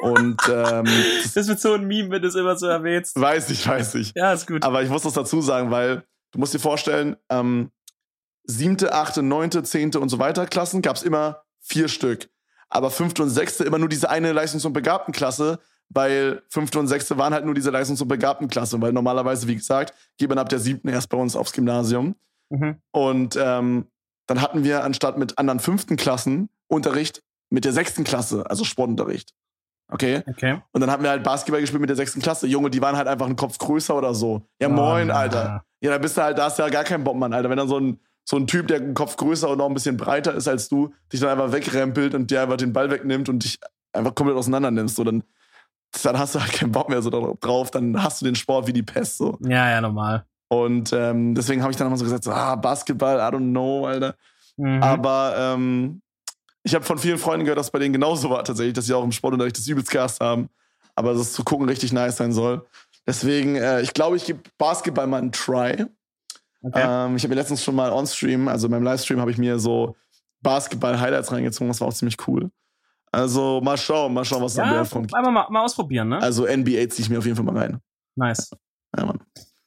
[0.00, 0.84] Und ähm,
[1.34, 3.20] das wird so ein Meme, wenn du es immer so erwähnst.
[3.20, 4.12] weiß ich, weiß ich.
[4.14, 4.64] Ja, ist gut.
[4.64, 7.70] Aber ich muss das dazu sagen, weil du musst dir vorstellen, ähm,
[8.44, 12.28] siebte, achte, neunte, zehnte und so weiter Klassen gab es immer vier Stück.
[12.68, 17.18] Aber fünfte und sechste immer nur diese eine Leistungs- und Begabtenklasse, weil fünfte und sechste
[17.18, 20.60] waren halt nur diese Leistungs- und Begabtenklasse, weil normalerweise, wie gesagt, geht man ab der
[20.60, 22.14] siebten erst bei uns aufs Gymnasium.
[22.48, 22.76] Mhm.
[22.92, 23.86] Und ähm,
[24.26, 29.34] dann hatten wir anstatt mit anderen fünften Klassen Unterricht mit der sechsten Klasse, also Sportunterricht.
[29.90, 30.22] Okay?
[30.28, 30.60] Okay.
[30.72, 32.46] Und dann haben wir halt Basketball gespielt mit der sechsten Klasse.
[32.46, 34.42] Junge, die waren halt einfach einen Kopf größer oder so.
[34.60, 35.14] Ja, Oh, moin, na.
[35.14, 35.64] Alter.
[35.80, 37.50] Ja, da bist du halt, da hast du ja gar keinen Bock, Mann, Alter.
[37.50, 39.96] Wenn dann so ein, so ein Typ, der einen Kopf größer und noch ein bisschen
[39.96, 43.42] breiter ist als du, dich dann einfach wegrempelt und dir einfach den Ball wegnimmt und
[43.44, 43.58] dich
[43.92, 45.24] einfach komplett auseinander nimmst, so dann,
[46.02, 47.10] dann hast du halt keinen Bock mehr so
[47.40, 47.70] drauf.
[47.70, 49.38] Dann hast du den Sport wie die Pest, so.
[49.40, 50.24] Ja, ja, normal.
[50.48, 53.86] Und ähm, deswegen habe ich dann immer so gesagt, so, ah, Basketball, I don't know,
[53.86, 54.14] Alter.
[54.56, 54.82] Mhm.
[54.82, 56.02] Aber ähm,
[56.62, 58.94] ich habe von vielen Freunden gehört, dass es bei denen genauso war tatsächlich, dass sie
[58.94, 60.48] auch im Sportunterricht das übelst gehasst haben.
[60.94, 62.66] Aber dass es zu gucken richtig nice sein soll.
[63.06, 65.86] Deswegen, äh, ich glaube, ich gebe Basketball mal einen Try.
[66.62, 66.82] okay.
[66.84, 69.58] Ähm, ich habe mir letztens schon mal on-stream, also in meinem Livestream, habe ich mir
[69.58, 69.96] so
[70.42, 71.68] Basketball-Highlights reingezogen.
[71.68, 72.50] Das war auch ziemlich cool.
[73.12, 75.14] Also mal schauen, mal schauen, was da ja, mehr von gibt.
[75.14, 76.22] einfach mal, mal ausprobieren, ne?
[76.22, 77.80] Also NBA ziehe ich mir auf jeden Fall mal rein.
[78.14, 78.50] nice.
[78.96, 79.20] Ja, Mann.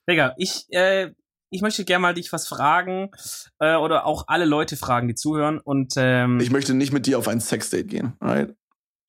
[0.09, 1.11] Digga, ich, äh,
[1.53, 3.11] ich möchte gerne mal dich was fragen
[3.59, 5.59] äh, oder auch alle Leute fragen, die zuhören.
[5.59, 8.13] Und ähm, Ich möchte nicht mit dir auf ein Sexdate gehen.
[8.19, 8.55] Alright?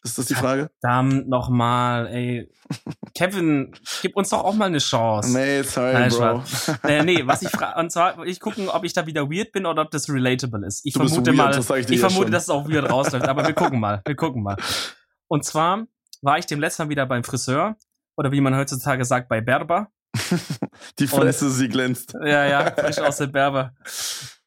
[0.03, 0.71] Ist das die Frage?
[0.83, 2.51] verdammt nochmal, ey.
[3.17, 3.73] Kevin,
[4.03, 5.33] gib uns doch auch mal eine Chance.
[5.33, 6.43] Nee, sorry, Nein, Bro.
[6.87, 9.65] äh, nee, was ich frage, und zwar, ich gucken, ob ich da wieder weird bin
[9.65, 10.85] oder ob das relatable ist.
[10.85, 12.33] Ich Du vermute weird, mal, ich ich jetzt vermute, schon.
[12.33, 14.57] dass es auch weird rausläuft, aber wir gucken mal, wir gucken mal.
[15.29, 15.87] Und zwar
[16.21, 17.77] war ich dem letzten Mal wieder beim Friseur
[18.19, 19.89] oder wie man heutzutage sagt, bei Berber.
[20.99, 22.15] Die Fresse, sie glänzt.
[22.25, 23.75] Ja, ja, frisch aus der Berber.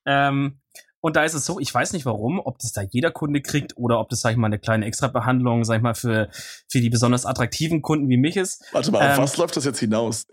[0.06, 0.60] Ähm,
[1.00, 3.78] Und da ist es so, ich weiß nicht warum, ob das da jeder Kunde kriegt
[3.78, 6.30] oder ob das, sag ich mal, eine kleine Extrabehandlung, sag ich mal, für,
[6.70, 8.66] für die besonders attraktiven Kunden wie mich ist.
[8.72, 10.26] Warte mal, auf ähm, was läuft das jetzt hinaus?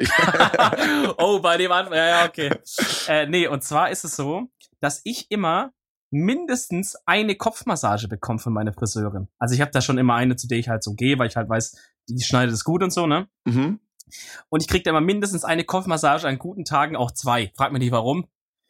[1.19, 2.51] oh, bei dem Anfang, ja, ja, okay.
[3.09, 4.49] äh, nee, und zwar ist es so,
[4.81, 5.73] dass ich immer
[6.11, 9.29] mindestens eine Kopfmassage bekomme von meiner Friseurin.
[9.39, 11.37] Also ich habe da schon immer eine, zu der ich halt so gehe, weil ich
[11.37, 11.77] halt weiß,
[12.09, 13.27] die schneidet es gut und so, ne?
[13.45, 13.81] Mhm.
[14.49, 17.53] Und ich kriege da immer mindestens eine Kopfmassage an guten Tagen, auch zwei.
[17.57, 18.27] Frag mich nicht warum.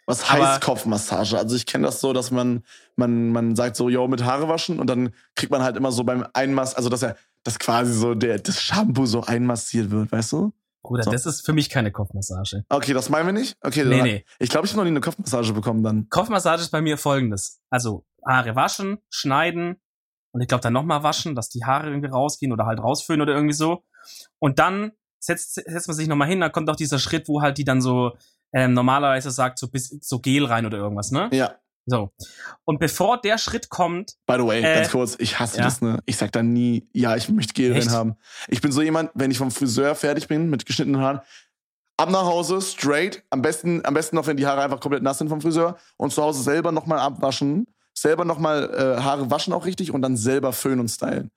[0.07, 1.39] Was heißt Aber Kopfmassage?
[1.39, 2.65] Also ich kenne das so, dass man,
[2.97, 6.05] man, man sagt so, yo, mit Haare waschen und dann kriegt man halt immer so
[6.05, 10.33] beim Einmass, also dass er, dass quasi so der, das Shampoo so einmassiert wird, weißt
[10.33, 10.53] du?
[10.83, 11.11] Bruder, so.
[11.11, 12.65] das ist für mich keine Kopfmassage.
[12.69, 13.57] Okay, das meinen wir nicht?
[13.63, 14.25] Okay, nee, dann, nee.
[14.39, 16.09] ich glaube, ich habe noch nie eine Kopfmassage bekommen dann.
[16.11, 17.63] Kopfmassage ist bei mir folgendes.
[17.71, 19.81] Also Haare waschen, schneiden
[20.33, 23.33] und ich glaube dann nochmal waschen, dass die Haare irgendwie rausgehen oder halt rausfüllen oder
[23.35, 23.85] irgendwie so.
[24.39, 24.93] Und dann
[25.27, 27.81] setzt, setzt man sich nochmal hin, dann kommt auch dieser Schritt, wo halt die dann
[27.81, 28.13] so
[28.53, 31.29] ähm, normalerweise sagt, so, bis, so Gel rein oder irgendwas, ne?
[31.33, 31.57] Ja.
[31.87, 32.13] So.
[32.65, 34.15] Und bevor der Schritt kommt.
[34.27, 35.65] By the way, äh, ganz kurz, ich hasse ja?
[35.65, 36.01] das, ne?
[36.07, 38.17] Ich sag dann nie, ja, ich möchte Gel rein haben.
[38.49, 41.21] Ich bin so jemand, wenn ich vom Friseur fertig bin mit geschnittenen Haaren,
[41.97, 45.19] ab nach Hause, straight, am besten, am besten noch, wenn die Haare einfach komplett nass
[45.19, 49.67] sind vom Friseur und zu Hause selber nochmal abwaschen, selber nochmal äh, Haare waschen auch
[49.67, 51.31] richtig und dann selber föhnen und stylen.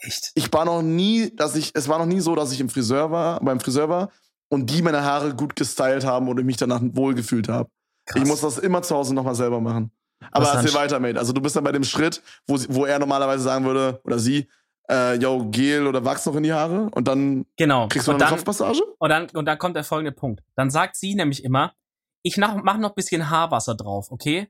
[0.00, 0.32] Echt?
[0.34, 3.10] Ich war noch nie, dass ich, es war noch nie so, dass ich im Friseur
[3.10, 4.10] war, beim Friseur war
[4.48, 7.70] und die meine Haare gut gestylt haben und ich mich danach wohlgefühlt habe.
[8.14, 9.90] Ich muss das immer zu Hause nochmal selber machen.
[10.32, 11.18] Aber erzähl weiter, Mate.
[11.18, 14.48] Also du bist dann bei dem Schritt, wo, wo er normalerweise sagen würde, oder sie,
[14.90, 17.88] äh, yo, Gel oder Wachs noch in die Haare und dann genau.
[17.88, 18.80] kriegst du und eine dann, Kopfmassage?
[18.98, 20.42] Und dann, und dann kommt der folgende Punkt.
[20.56, 21.74] Dann sagt sie nämlich immer,
[22.22, 24.48] ich mach noch ein bisschen Haarwasser drauf, okay?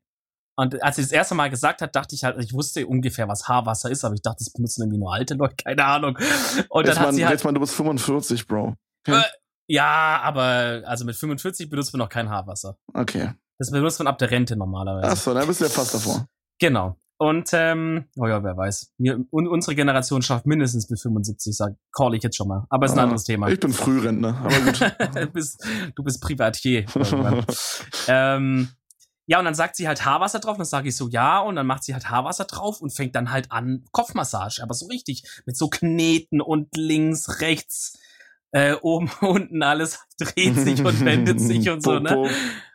[0.58, 3.46] Und als sie das erste Mal gesagt hat, dachte ich halt, ich wusste ungefähr, was
[3.46, 6.18] Haarwasser ist, aber ich dachte, das benutzen irgendwie nur alte Leute, keine Ahnung.
[6.68, 8.74] Und jetzt dann hat man, sie halt, jetzt mal, du bist 45, Bro.
[9.06, 9.20] Okay.
[9.20, 9.22] Äh,
[9.68, 12.76] ja, aber also mit 45 benutzt man noch kein Haarwasser.
[12.92, 13.34] Okay.
[13.58, 15.12] Das benutzt man ab der Rente normalerweise.
[15.12, 16.26] Achso, dann bist du ja fast davor.
[16.58, 16.96] Genau.
[17.18, 18.94] Und, ähm, oh ja, wer weiß.
[18.98, 22.64] Wir, un, unsere Generation schafft mindestens bis 75, sag, call ich jetzt schon mal.
[22.68, 23.48] Aber ist ein ah, anderes Thema.
[23.48, 24.80] Ich bin Frührentner, aber gut.
[25.14, 26.84] du, bist, du bist Privatier.
[28.08, 28.68] ähm,
[29.28, 31.56] ja, und dann sagt sie halt Haarwasser drauf, und dann sage ich so, ja, und
[31.56, 35.22] dann macht sie halt Haarwasser drauf und fängt dann halt an Kopfmassage, aber so richtig,
[35.44, 37.98] mit so Kneten und links, rechts,
[38.52, 42.30] äh, oben, unten, alles dreht sich und wendet sich und so, ne?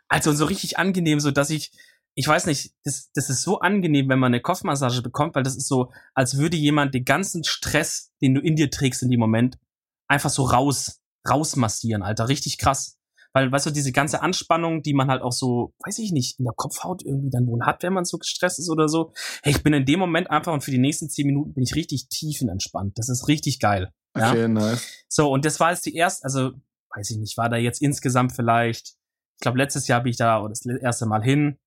[0.06, 1.72] Also so richtig angenehm, so dass ich,
[2.14, 5.56] ich weiß nicht, das, das ist so angenehm, wenn man eine Kopfmassage bekommt, weil das
[5.56, 9.18] ist so, als würde jemand den ganzen Stress, den du in dir trägst in dem
[9.18, 9.58] Moment,
[10.06, 12.96] einfach so raus, rausmassieren, Alter, richtig krass.
[13.34, 16.44] Weil, weißt du, diese ganze Anspannung, die man halt auch so, weiß ich nicht, in
[16.44, 19.12] der Kopfhaut irgendwie dann wohl hat, wenn man so gestresst ist oder so.
[19.42, 21.74] Hey, ich bin in dem Moment einfach und für die nächsten zehn Minuten bin ich
[21.74, 22.96] richtig tiefenentspannt.
[22.96, 23.92] Das ist richtig geil.
[24.16, 24.30] Ja?
[24.30, 25.04] Okay, nice.
[25.08, 26.52] So, und das war jetzt die erste, also,
[26.94, 28.94] weiß ich nicht, war da jetzt insgesamt vielleicht,
[29.34, 31.58] ich glaube, letztes Jahr bin ich da oder das erste Mal hin.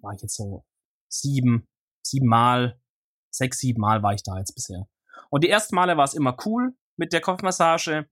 [0.00, 0.64] War ich jetzt so
[1.10, 1.66] sieben,
[2.02, 2.80] sieben Mal,
[3.30, 4.88] sechs, sieben Mal war ich da jetzt bisher.
[5.28, 8.08] Und die ersten Male war es immer cool mit der Kopfmassage.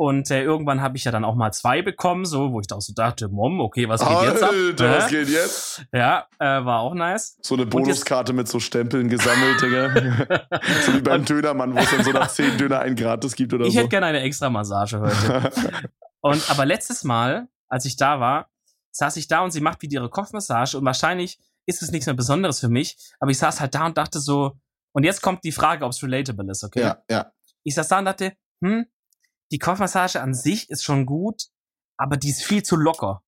[0.00, 2.76] Und äh, irgendwann habe ich ja dann auch mal zwei bekommen, so, wo ich da
[2.76, 4.50] auch so dachte, Mom, okay, was geht Alter, jetzt ab?
[4.52, 5.86] Alter, was geht jetzt?
[5.92, 7.36] Ja, äh, war auch nice.
[7.42, 9.90] So eine Bonuskarte mit so Stempeln gesammelt, Digga.
[10.86, 13.64] so wie beim Dönermann, wo es dann so nach zehn Döner ein gratis gibt oder
[13.64, 13.78] ich so.
[13.78, 15.50] Ich hätte gerne eine extra Massage heute.
[16.20, 18.50] und aber letztes Mal, als ich da war,
[18.92, 22.14] saß ich da und sie macht wieder ihre Kopfmassage und wahrscheinlich ist es nichts mehr
[22.14, 24.52] Besonderes für mich, aber ich saß halt da und dachte so,
[24.92, 26.82] und jetzt kommt die Frage, ob es relatable ist, okay?
[26.82, 27.32] Ja, ja.
[27.64, 28.86] Ich saß da und dachte, hm,
[29.50, 31.44] die Kopfmassage an sich ist schon gut,
[31.96, 33.22] aber die ist viel zu locker.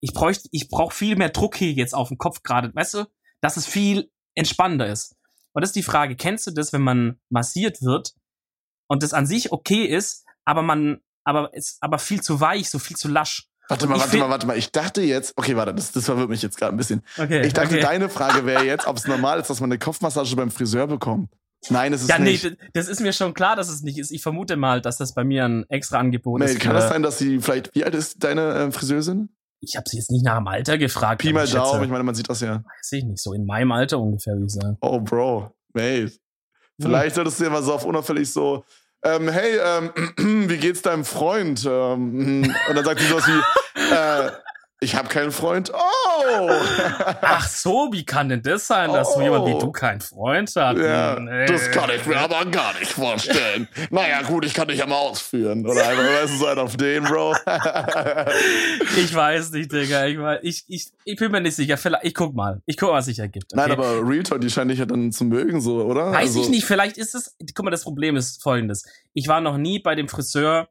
[0.00, 3.04] Ich bräuchte, ich brauche viel mehr Druck hier jetzt auf dem Kopf gerade, weißt du,
[3.40, 5.16] dass es viel entspannender ist.
[5.52, 8.14] Und das ist die Frage, kennst du das, wenn man massiert wird
[8.88, 12.78] und das an sich okay ist, aber man, aber ist aber viel zu weich, so
[12.78, 13.48] viel zu lasch.
[13.68, 14.58] Warte mal, warte mal, warte mal.
[14.58, 17.02] Ich dachte jetzt, okay, warte, das, das verwirrt mich jetzt gerade ein bisschen.
[17.16, 17.80] Okay, ich dachte, okay.
[17.80, 21.30] deine Frage wäre jetzt, ob es normal ist, dass man eine Kopfmassage beim Friseur bekommt.
[21.70, 22.44] Nein, es ist ja, nicht.
[22.44, 24.10] Ja, nee, das ist mir schon klar, dass es nicht ist.
[24.10, 26.60] Ich vermute mal, dass das bei mir ein extra Angebot Mel, ist.
[26.60, 29.28] Kann das sein, dass sie vielleicht, wie alt ist deine äh, Friseurin?
[29.60, 31.20] Ich habe sie jetzt nicht nach dem Alter gefragt.
[31.20, 32.56] Pi mal Daumen, ich meine, man sieht das ja.
[32.56, 34.76] Weiß ich nicht, so in meinem Alter ungefähr, würde ich sagen.
[34.80, 36.12] Oh, Bro, mate.
[36.80, 38.64] Vielleicht solltest du ja mal so auf unauffällig so,
[39.04, 39.92] ähm, hey, ähm,
[40.48, 41.64] wie geht's deinem Freund?
[41.64, 43.40] Ähm, und dann sagt sie sowas wie,
[43.94, 44.30] äh,
[44.82, 45.72] ich habe keinen Freund.
[45.72, 46.50] Oh!
[47.22, 49.22] Ach so, wie kann denn das sein, dass oh.
[49.22, 50.78] jemand wie du keinen Freund hast?
[50.78, 51.46] Ja, nee.
[51.46, 53.68] Das kann ich mir aber gar nicht vorstellen.
[53.90, 55.64] naja, gut, ich kann dich ja mal ausführen.
[55.66, 57.34] Oder einfach, weißt du, so ein auf den, Bro.
[58.96, 60.06] ich weiß nicht, Digga.
[60.06, 61.76] Ich, weiß, ich, ich, ich bin mir nicht sicher.
[61.76, 62.60] Vielleicht, ich guck mal.
[62.66, 63.52] Ich guck mal, was sich ergibt.
[63.52, 63.62] Okay?
[63.62, 66.10] Nein, aber Real Talk, die scheint dich ja dann zu mögen, so, oder?
[66.10, 66.64] Weiß also, ich nicht.
[66.64, 68.84] Vielleicht ist es, guck mal, das Problem ist folgendes.
[69.14, 70.68] Ich war noch nie bei dem Friseur,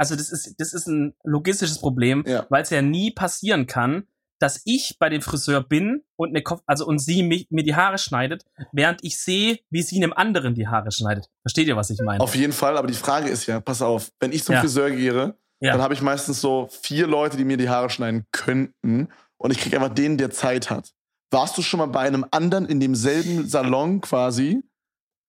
[0.00, 2.46] also das ist, das ist ein logistisches Problem, ja.
[2.48, 4.06] weil es ja nie passieren kann,
[4.38, 7.76] dass ich bei dem Friseur bin und eine Kopf, also und sie mich, mir die
[7.76, 11.28] Haare schneidet, während ich sehe, wie sie einem anderen die Haare schneidet.
[11.42, 12.22] Versteht ihr, was ich meine?
[12.22, 14.62] Auf jeden Fall, aber die Frage ist ja, pass auf, wenn ich zum Ja.
[14.62, 15.72] Friseur gehe, Ja.
[15.72, 19.58] dann habe ich meistens so vier Leute, die mir die Haare schneiden könnten und ich
[19.58, 20.94] kriege einfach den, der Zeit hat.
[21.30, 24.62] Warst du schon mal bei einem anderen in demselben Salon quasi?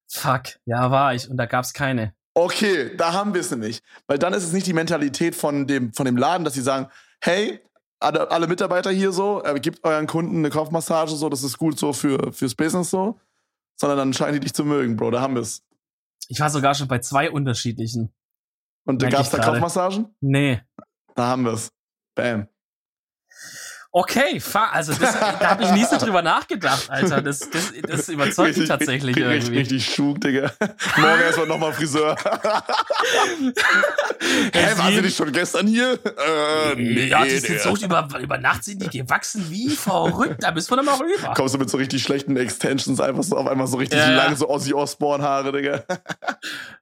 [0.10, 2.14] Fuck, ja, war ich und da gab's keine.
[2.34, 3.82] Okay, da haben wir es nämlich.
[4.08, 6.88] Weil dann ist es nicht die Mentalität von dem, von dem Laden, dass sie sagen,
[7.22, 7.60] hey,
[8.00, 11.78] alle, alle Mitarbeiter hier so, äh, gebt euren Kunden eine Kopfmassage so, das ist gut
[11.78, 13.20] so für, fürs Business so.
[13.80, 15.64] Sondern dann scheinen die dich zu mögen, Bro, da haben wir es.
[16.28, 18.14] Ich war sogar schon bei zwei unterschiedlichen.
[18.86, 19.44] Und gab's ich da.
[19.44, 20.16] Kopfmassagen?
[20.22, 20.62] Nee.
[21.16, 21.72] Da haben wir es.
[22.16, 22.48] Bam.
[23.94, 27.22] Okay, fa also das, da habe ich nie so drüber nachgedacht, Alter.
[27.22, 29.58] Das, das, das überzeugt mich tatsächlich richtig, irgendwie.
[29.58, 30.50] Richtig Schug, Digga.
[30.96, 32.16] Morgen erstmal nochmal Friseur.
[34.54, 36.00] Hä, waren Sie nicht schon gestern hier?
[36.06, 40.42] Äh, nee, ja, die sind so über, über Nacht sind die gewachsen wie verrückt.
[40.42, 41.34] Da müssen wir noch mal rüber.
[41.36, 44.38] Kommst du mit so richtig schlechten Extensions einfach so auf einmal so richtig Ja, lange,
[44.38, 45.84] so Ozzy Osbourne Haare, Digga.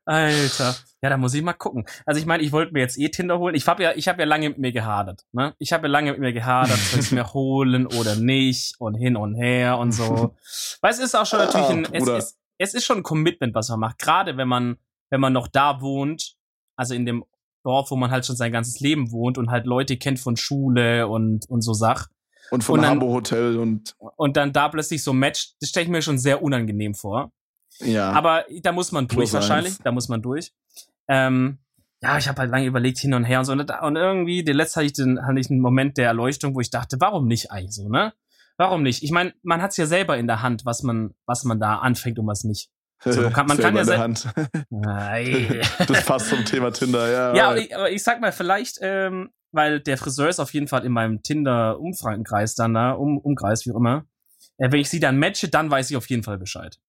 [0.05, 0.76] Alter.
[1.02, 1.86] Ja, da muss ich mal gucken.
[2.06, 3.56] Also ich meine, ich wollte mir jetzt eh Tinder holen.
[3.56, 5.26] Ich habe ja, ich habe ja lange mit mir gehadert.
[5.32, 5.56] Ne?
[5.58, 8.95] Ich habe ja lange mit mir gehadert, soll ich es mir holen oder nicht und
[8.95, 10.36] hin und her und so.
[10.82, 13.56] Weil es ist auch schon Ah, natürlich ein, es ist, es ist schon ein Commitment,
[13.56, 13.97] was man macht.
[14.00, 14.78] Gerade wenn man,
[15.10, 16.36] wenn man noch da wohnt,
[16.76, 17.24] also in dem
[17.64, 21.08] Dorf, wo man halt schon sein ganzes Leben wohnt und halt Leute kennt von Schule
[21.08, 22.08] und, und so Sach.
[22.52, 25.86] Und von Und dann- Hamburg Hotel und Und dann da plötzlich so Match, das stelle
[25.86, 27.32] ich mir schon sehr unangenehm vor.
[27.82, 28.12] Ja.
[28.12, 29.74] Aber da muss man durch Plus wahrscheinlich.
[29.74, 29.82] eins.
[29.84, 30.54] Da muss man durch.
[31.08, 31.60] Ähm,
[32.02, 33.52] ja, ich habe halt lange überlegt hin und her und so.
[33.52, 36.56] Und, da- und irgendwie, der letzte hatte ich, den, hatte ich einen Moment der Erleuchtung,
[36.56, 38.14] wo ich dachte, warum nicht eigentlich so, ne?
[38.58, 39.04] Warum nicht?
[39.04, 42.20] Ich meine, man hat's ja selber in der Hand, was man, was man da anfängt
[42.20, 42.70] und was nicht.
[43.04, 44.88] So, man kann- man kann Selber ja in se- der Hand.
[44.88, 45.62] Ei.
[45.88, 47.34] Das passt zum Thema Tinder, ja.
[47.36, 50.68] ja, aber ich, aber ich sag mal, vielleicht, ähm, weil der Friseur ist auf jeden
[50.68, 54.06] Fall in meinem Tinder-Umfragenkreis dann da, um, Umkreis, wie auch immer.
[54.58, 56.80] Äh, wenn ich sie dann matche, dann weiß ich auf jeden Fall Bescheid.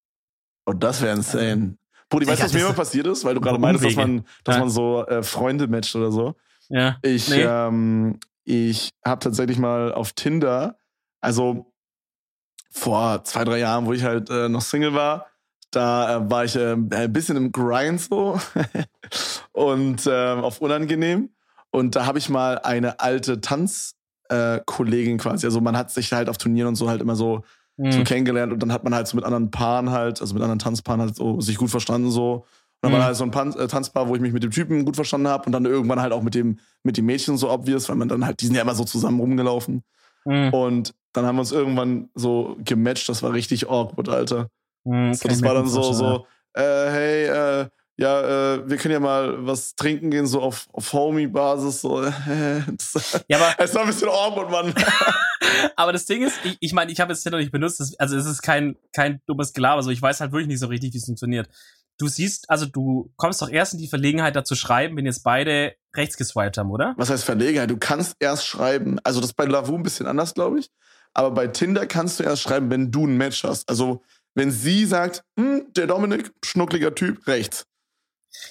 [0.65, 1.77] Und das wäre insane.
[2.09, 3.25] Brudi, weißt du, was mir immer passiert ist?
[3.25, 4.61] Weil du gerade meintest, dass man, dass Ja.
[4.61, 6.35] man so äh, Freunde matcht oder so.
[6.69, 6.97] Ja.
[7.03, 7.43] Ich, Nee.
[7.43, 10.77] ähm, ich habe tatsächlich mal auf Tinder,
[11.21, 11.73] also
[12.71, 15.27] vor zwei, drei Jahren, wo ich halt äh, noch Single war,
[15.71, 18.41] da äh, war ich äh, ein bisschen im Grind so
[19.53, 21.31] und äh, auf unangenehm.
[21.71, 26.29] Und da habe ich mal eine alte Tanzkollegin äh, quasi, also man hat sich halt
[26.29, 27.45] auf Turnieren und so halt immer so
[27.77, 28.05] so Hm.
[28.05, 31.01] kennengelernt und dann hat man halt so mit anderen Paaren halt, also mit anderen Tanzpaaren
[31.01, 32.35] halt so sich gut verstanden so.
[32.35, 32.45] Und
[32.83, 32.97] dann Mhm.
[32.97, 35.29] war halt so ein Pan äh, Tanzpaar, wo ich mich mit dem Typen gut verstanden
[35.29, 38.09] habe und dann irgendwann halt auch mit dem mit dem Mädchen so obvious, weil man
[38.09, 39.83] dann halt, die sind ja immer so zusammen rumgelaufen.
[40.27, 40.53] Hm.
[40.53, 44.49] Und dann haben wir uns irgendwann so gematcht, das war richtig awkward, Alter.
[44.87, 47.69] Hm, So, das war dann so, so, äh, hey, äh,
[48.01, 51.83] ja, äh, wir können ja mal was trinken gehen, so auf, auf Homie-Basis.
[51.83, 52.01] So.
[52.03, 54.75] das, Ja, aber, es war ein bisschen awkward, Mann.
[55.77, 58.17] aber das Ding ist, ich ich, meine, ich habe jetzt Tinder nicht benutzt, das, also
[58.17, 60.99] es ist kein, kein dummes Gelaber, so ich weiß halt wirklich nicht so richtig, wie
[60.99, 61.51] es funktioniert.
[61.99, 65.23] Du siehst, also du kommst doch erst in die Verlegenheit, da zu schreiben, wenn jetzt
[65.23, 66.95] beide rechts geswiped haben, oder?
[66.97, 67.69] Was heißt Verlegenheit?
[67.69, 70.71] Du kannst erst schreiben, also das ist bei Lavu ein bisschen anders, glaube ich.
[71.13, 73.69] Aber bei Tinder kannst du erst schreiben, wenn du ein Match hast.
[73.69, 74.03] Also
[74.35, 77.67] wenn sie sagt, hm, der Dominik, schnuckliger Typ, rechts.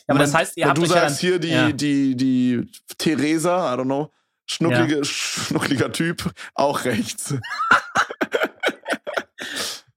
[0.08, 1.72] Ja, aber das heißt, ihr habt du euch ja sagst dann, hier die, ja.
[1.72, 4.12] die, die Theresa, I don't know,
[4.46, 7.30] schnucklige, schnuckliger Typ, auch rechts.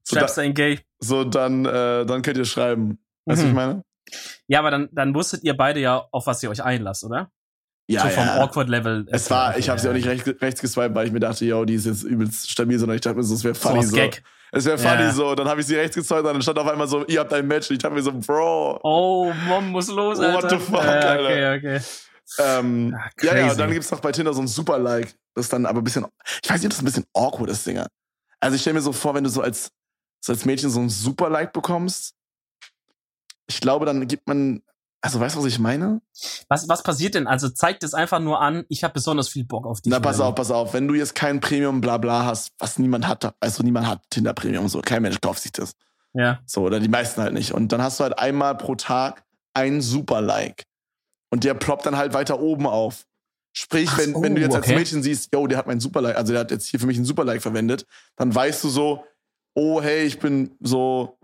[0.04, 0.80] so, da, ein Gay.
[1.00, 2.98] so dann, äh, dann könnt ihr schreiben.
[3.24, 3.48] Weißt du, Mhm.
[3.48, 3.84] was ich meine?
[4.48, 7.30] Ja, aber dann, dann wusstet ihr beide ja, auf was ihr euch einlasst, oder?
[7.88, 8.42] Ja, so vom ja.
[8.42, 9.06] Awkward-Level.
[9.10, 11.64] Es war, ich habe sie auch nicht rechts, rechts geswiped, weil ich mir dachte, yo,
[11.64, 13.88] die ist jetzt übelst stabil, sondern ich dachte mir so, es wäre so funny aus
[13.88, 13.96] so.
[13.96, 14.22] Gag.
[14.54, 15.12] Es wäre funny Ja.
[15.12, 15.34] so.
[15.34, 17.46] Dann habe ich sie rechts geswiped und dann stand auf einmal so, ihr habt ein
[17.46, 17.70] Match.
[17.70, 18.80] Und ich dachte mir so, Bro.
[18.82, 20.50] Oh, Mom muss los, What Alter.
[20.50, 21.24] the fuck, ja, Alter.
[21.24, 21.80] Okay, okay.
[22.38, 25.14] Ähm, Ah, ja, ja, dann gibt's noch bei Tinder so ein Super-Like.
[25.34, 26.06] Das ist dann aber ein bisschen,
[26.42, 27.86] ich weiß nicht, ob das ein bisschen awkward ist, Dinger.
[28.40, 29.70] Also ich stelle mir so vor, wenn du so als,
[30.24, 32.14] so als Mädchen so ein Super-Like bekommst,
[33.46, 34.62] ich glaube, dann gibt man,
[35.02, 36.00] also weißt du, was ich meine?
[36.48, 37.26] Was, was passiert denn?
[37.26, 39.90] Also zeigt es einfach nur an, ich habe besonders viel Bock auf dich.
[39.90, 40.74] Na, pass auf, pass auf.
[40.74, 45.02] Wenn du jetzt kein Premium-Blabla hast, was niemand hat, also niemand hat Tinder-Premium, so, kein
[45.02, 45.72] Mensch kauft sich das.
[46.14, 46.38] Ja.
[46.46, 47.52] So, oder die meisten halt nicht.
[47.52, 49.24] Und dann hast du halt einmal pro Tag
[49.54, 50.66] ein Super-Like.
[51.30, 53.06] Und der ploppt dann halt weiter oben auf.
[53.52, 54.76] Sprich, Ach wenn, so, wenn du jetzt als okay.
[54.76, 57.04] Mädchen siehst, yo, der hat mein Super-Like, also der hat jetzt hier für mich ein
[57.04, 57.86] Super-Like verwendet,
[58.16, 59.04] dann weißt du so,
[59.54, 61.18] oh, hey, ich bin so,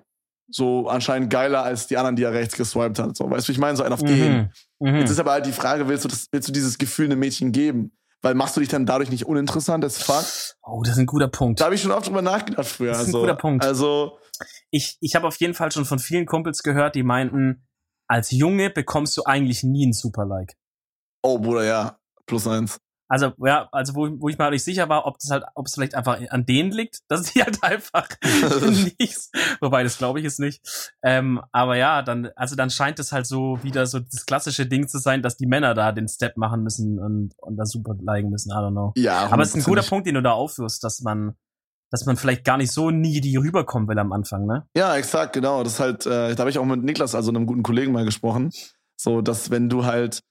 [0.51, 3.17] so anscheinend geiler als die anderen, die er rechts geswiped hat.
[3.17, 3.77] So, weißt du, ich meine?
[3.77, 4.51] So ein auf den.
[4.81, 4.91] Mhm.
[4.91, 4.97] Mhm.
[4.97, 7.53] Jetzt ist aber halt die Frage, willst du, das, willst du dieses Gefühl einem Mädchen
[7.53, 7.93] geben?
[8.23, 10.25] Weil machst du dich dann dadurch nicht uninteressant as fuck?
[10.63, 11.61] Oh, das ist ein guter Punkt.
[11.61, 12.91] Da habe ich schon oft drüber nachgedacht früher.
[12.93, 13.65] Das ist ein also, guter Punkt.
[13.65, 14.19] Also,
[14.71, 17.67] Ich, ich habe auf jeden Fall schon von vielen Kumpels gehört, die meinten,
[18.09, 20.55] als Junge bekommst du eigentlich nie ein Super-Like.
[21.23, 22.81] oh Bruder, ja, plus eins.
[23.09, 25.75] Also, ja, also wo, wo ich mal nicht sicher war, ob das halt, ob es
[25.75, 28.09] vielleicht einfach an denen liegt, dass die halt einfach
[28.99, 29.31] nichts,
[29.61, 30.95] wobei das glaube ich jetzt nicht.
[31.03, 34.89] Ähm, aber ja, dann, also dann scheint es halt so wieder so das klassische Ding
[34.89, 38.31] zu sein, dass die Männer da den Step machen müssen und, und da super liken
[38.31, 38.93] müssen, I don't know.
[38.97, 41.35] Ja, aber es ist ein guter Punkt, den du da aufführst, dass man,
[41.91, 44.67] dass man vielleicht gar nicht so nie die rüberkommen will am Anfang, ne?
[44.77, 45.63] Ja, exakt, genau.
[45.63, 48.05] Das ist halt, äh, da habe ich auch mit Niklas, also einem guten Kollegen mal
[48.05, 48.51] gesprochen.
[49.01, 50.23] So, dass wenn du halt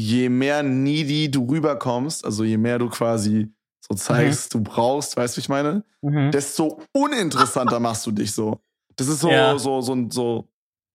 [0.00, 4.64] je mehr needy du rüberkommst, also je mehr du quasi so zeigst, mhm.
[4.64, 6.30] du brauchst, weißt du, wie ich meine, mhm.
[6.30, 8.60] desto uninteressanter machst du dich so.
[8.96, 9.58] Das ist so, ja.
[9.58, 10.48] so, so, so,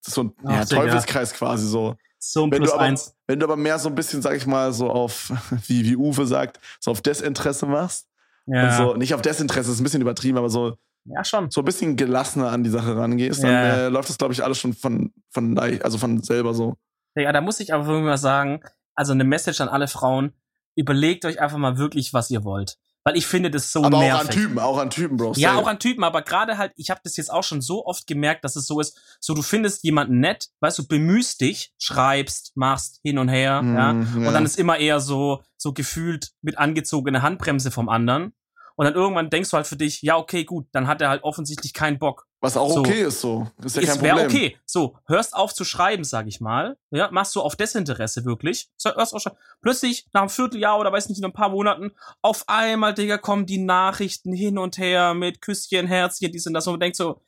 [0.06, 1.95] so ein Ach, ja, Teufelskreis quasi so.
[2.20, 3.16] So ein wenn plus du aber, eins.
[3.28, 5.32] Wenn du aber mehr so ein bisschen, sag ich mal, so auf,
[5.68, 8.08] wie, wie Uwe sagt, so auf Desinteresse machst.
[8.47, 8.66] Ja.
[8.66, 11.49] Und so, nicht auf Desinteresse, ist ein bisschen übertrieben, aber so, ja, schon.
[11.51, 14.60] so ein bisschen gelassener an die Sache rangehst, dann äh, läuft das, glaube ich, alles
[14.60, 16.78] schon von, von, also von selber so.
[17.16, 18.62] Ja, da muss ich aber mal sagen,
[18.96, 20.34] also eine Message an alle Frauen,
[20.76, 22.78] überlegt euch einfach mal wirklich, was ihr wollt.
[23.08, 24.14] Weil ich finde das so aber nervig.
[24.14, 25.34] auch an Typen, auch an Typen, Bro.
[25.36, 28.08] Ja, auch an Typen, aber gerade halt, ich habe das jetzt auch schon so oft
[28.08, 32.54] gemerkt, dass es so ist, so du findest jemanden nett, weißt du, bemühst dich, schreibst,
[32.56, 36.32] machst hin und her, mm, ja, ja, und dann ist immer eher so so gefühlt
[36.41, 38.34] mit angezogene Handbremse vom anderen
[38.76, 41.24] und dann irgendwann denkst du halt für dich, ja, okay, gut, dann hat er halt
[41.24, 42.28] offensichtlich keinen Bock.
[42.46, 42.80] Was auch so.
[42.82, 43.48] okay ist so.
[43.64, 44.18] Ist ja ist, kein Problem.
[44.18, 44.58] Wäre okay.
[44.68, 46.78] So, hörst auf zu schreiben, sag ich mal.
[46.91, 48.70] Ja, machst du auf Desinteresse wirklich.
[48.78, 49.24] So, hörst auf,
[49.64, 51.91] Plötzlich, nach einem Vierteljahr oder weiß nicht, in ein paar Monaten,
[52.22, 56.68] auf einmal, Digga, kommen die Nachrichten hin und her mit Küsschen, Herzchen, dies und das.
[56.68, 57.20] Und man denkt so,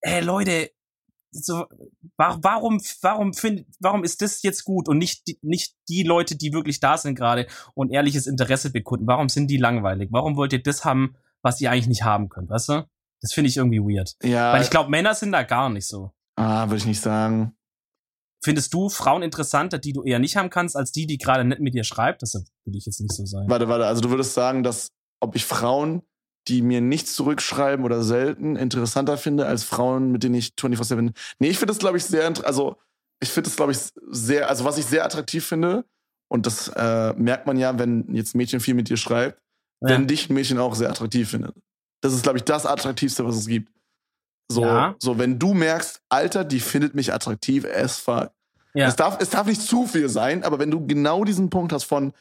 [0.00, 0.70] ey, Leute,
[1.30, 1.66] so,
[2.16, 6.54] warum, warum find, warum ist das jetzt gut und nicht, die, nicht die Leute, die
[6.54, 9.06] wirklich da sind gerade und ehrliches Interesse bekunden?
[9.06, 10.08] Warum sind die langweilig?
[10.10, 12.88] Warum wollt ihr das haben, was ihr eigentlich nicht haben könnt, weißt du?
[13.24, 14.14] Das finde ich irgendwie weird.
[14.22, 14.52] Ja.
[14.52, 16.10] Weil ich glaube, Männer sind da gar nicht so.
[16.36, 17.56] Ah, würde ich nicht sagen.
[18.42, 21.60] Findest du Frauen interessanter, die du eher nicht haben kannst, als die, die gerade nicht
[21.60, 22.22] mit dir schreibt?
[22.22, 23.48] Das würde ich jetzt nicht so sagen.
[23.48, 26.02] Warte, warte, also du würdest sagen, dass ob ich Frauen
[26.48, 31.14] die mir nichts zurückschreiben oder selten interessanter finde als Frauen, mit denen ich 24-7.
[31.38, 32.76] Nee, ich finde das, glaube ich, sehr, also
[33.20, 33.78] ich finde das, glaube ich,
[34.10, 35.84] sehr, also was ich sehr attraktiv finde,
[36.28, 39.40] und das äh, merkt man ja, wenn jetzt ein Mädchen viel mit dir schreibt,
[39.80, 39.90] ja.
[39.90, 41.54] wenn dich ein Mädchen auch sehr attraktiv findet.
[42.04, 43.72] Das ist, glaube ich, das Attraktivste, was es gibt.
[44.52, 44.94] So, ja.
[44.98, 48.30] so, wenn du merkst, Alter, die findet mich attraktiv as fuck.
[48.74, 48.88] Ja.
[48.88, 51.84] Es, darf, es darf nicht zu viel sein, aber wenn du genau diesen Punkt hast
[51.84, 52.12] von,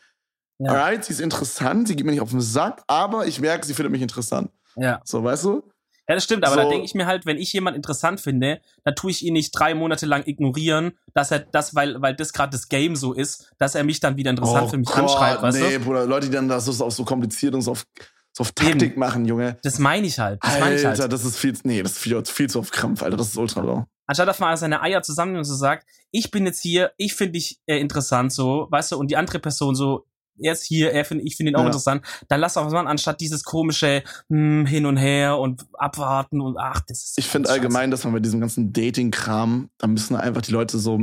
[0.58, 0.72] ja.
[0.72, 3.74] Alright, sie ist interessant, sie geht mir nicht auf den Sack, aber ich merke, sie
[3.74, 4.52] findet mich interessant.
[4.78, 5.02] Ja.
[5.04, 5.64] So, weißt du?
[6.08, 6.62] Ja, das stimmt, aber so.
[6.62, 9.52] da denke ich mir halt, wenn ich jemanden interessant finde, dann tue ich ihn nicht
[9.52, 13.52] drei Monate lang ignorieren, dass er das, weil, weil das gerade das Game so ist,
[13.58, 15.84] dass er mich dann wieder interessant oh für mich Gott, anschreibt, weißt nee, du?
[15.84, 17.86] Bruder, Leute, die dann das so, so kompliziert und so auf,
[18.34, 19.00] so auf Taktik Eben.
[19.00, 19.58] machen, Junge.
[19.64, 20.44] Das meine ich halt.
[20.44, 21.14] Das Alter, meine ich halt.
[21.14, 23.62] das ist viel, nee, das ist viel, viel zu auf Krampf, Alter, das ist ultra
[23.62, 23.86] low.
[24.06, 27.34] Anstatt dass man seine Eier zusammen und so sagt, ich bin jetzt hier, ich finde
[27.34, 30.06] dich äh, interessant, so, weißt du, und die andere Person so,
[30.40, 31.68] er ist hier, er find, ich finde ihn auch ja.
[31.68, 36.58] interessant, dann lass auch mal anstatt dieses komische hm, hin und her und abwarten und
[36.58, 37.20] ach, das ist.
[37.20, 41.00] Ich finde allgemein, dass man bei diesem ganzen Dating-Kram, da müssen einfach die Leute so,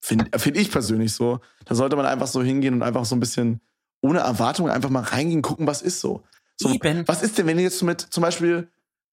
[0.00, 3.20] finde find ich persönlich so, da sollte man einfach so hingehen und einfach so ein
[3.20, 3.60] bisschen
[4.00, 6.24] ohne Erwartung einfach mal reingehen, gucken, was ist so.
[6.56, 7.06] So Eben.
[7.06, 8.68] Was ist denn, wenn ihr jetzt mit zum Beispiel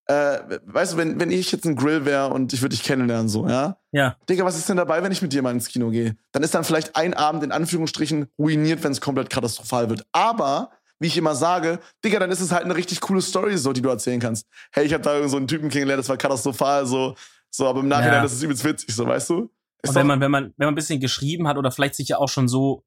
[0.09, 3.29] äh, weißt du, wenn, wenn ich jetzt ein Grill wäre und ich würde dich kennenlernen,
[3.29, 3.77] so, ja?
[3.91, 4.17] Ja.
[4.27, 6.17] Digga, was ist denn dabei, wenn ich mit dir mal ins Kino gehe?
[6.31, 10.07] Dann ist dann vielleicht ein Abend in Anführungsstrichen ruiniert, wenn es komplett katastrophal wird.
[10.11, 13.71] Aber, wie ich immer sage, Digga, dann ist es halt eine richtig coole Story, so,
[13.71, 14.47] die du erzählen kannst.
[14.71, 17.13] Hey, ich habe da so einen Typen kennengelernt, das war katastrophal, so,
[17.51, 18.23] so, aber im Nachhinein ja.
[18.23, 19.51] ist es übelst witzig, so, weißt du?
[19.83, 22.07] Ist und wenn man, wenn man, wenn man ein bisschen geschrieben hat oder vielleicht sich
[22.07, 22.83] ja auch schon so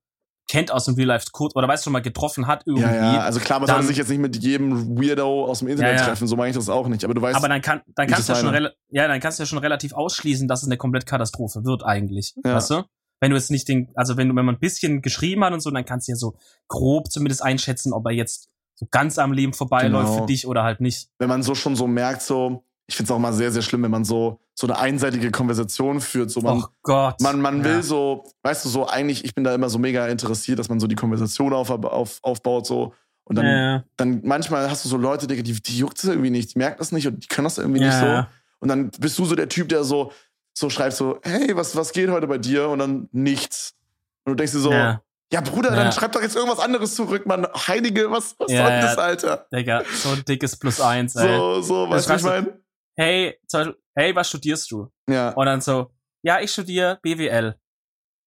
[0.53, 2.84] kennt aus dem Real Life kurz oder weißt du mal getroffen hat irgendwie.
[2.84, 3.20] Ja, ja.
[3.20, 6.28] also klar, man soll sich jetzt nicht mit jedem Weirdo aus dem Internet ja, treffen,
[6.28, 7.36] so meine ich das auch nicht, aber du weißt.
[7.36, 9.94] Aber dann kann dann kannst du ja schon ja, dann kannst du ja schon relativ
[9.94, 12.82] ausschließen, dass es eine komplett Katastrophe wird eigentlich, weißt du?
[13.20, 15.61] Wenn du jetzt nicht den also wenn du wenn man ein bisschen geschrieben hat und
[15.61, 16.36] so, dann kannst du ja so
[16.68, 20.20] grob zumindest einschätzen, ob er jetzt so ganz am Leben vorbeiläuft genau.
[20.20, 21.09] für dich oder halt nicht.
[21.18, 23.82] Wenn man so schon so merkt so, ich finde es auch mal sehr, sehr schlimm,
[23.84, 26.30] wenn man so, so eine einseitige Konversation führt.
[26.30, 27.20] So man, oh Gott.
[27.20, 30.60] Man, man will so, weißt du, so eigentlich, ich bin da immer so mega interessiert,
[30.60, 32.94] dass man so die Konversation auf, auf, aufbaut, so.
[33.24, 33.84] Und dann, ja.
[33.96, 36.92] dann manchmal hast du so Leute, die, die juckt es irgendwie nicht, die merken das
[36.92, 37.86] nicht und die können das irgendwie ja.
[37.88, 38.26] nicht so.
[38.60, 40.12] Und dann bist du so der Typ, der so,
[40.54, 42.68] so schreibt so, hey, was, was geht heute bei dir?
[42.68, 43.74] Und dann nichts.
[44.24, 45.02] Und du denkst dir so, ja,
[45.32, 47.48] ja Bruder, dann schreib doch jetzt irgendwas anderes zurück, Mann.
[47.66, 49.46] Heilige, was, was soll das, Alter?
[49.52, 51.36] Digga, so ein dickes Plus eins, ey.
[51.36, 52.62] So, so, weißt du, was ich meine?
[52.94, 53.38] hey,
[53.95, 54.88] hey, was studierst du?
[55.09, 55.30] Ja.
[55.30, 55.90] Und dann so,
[56.22, 57.57] ja, ich studiere BWL.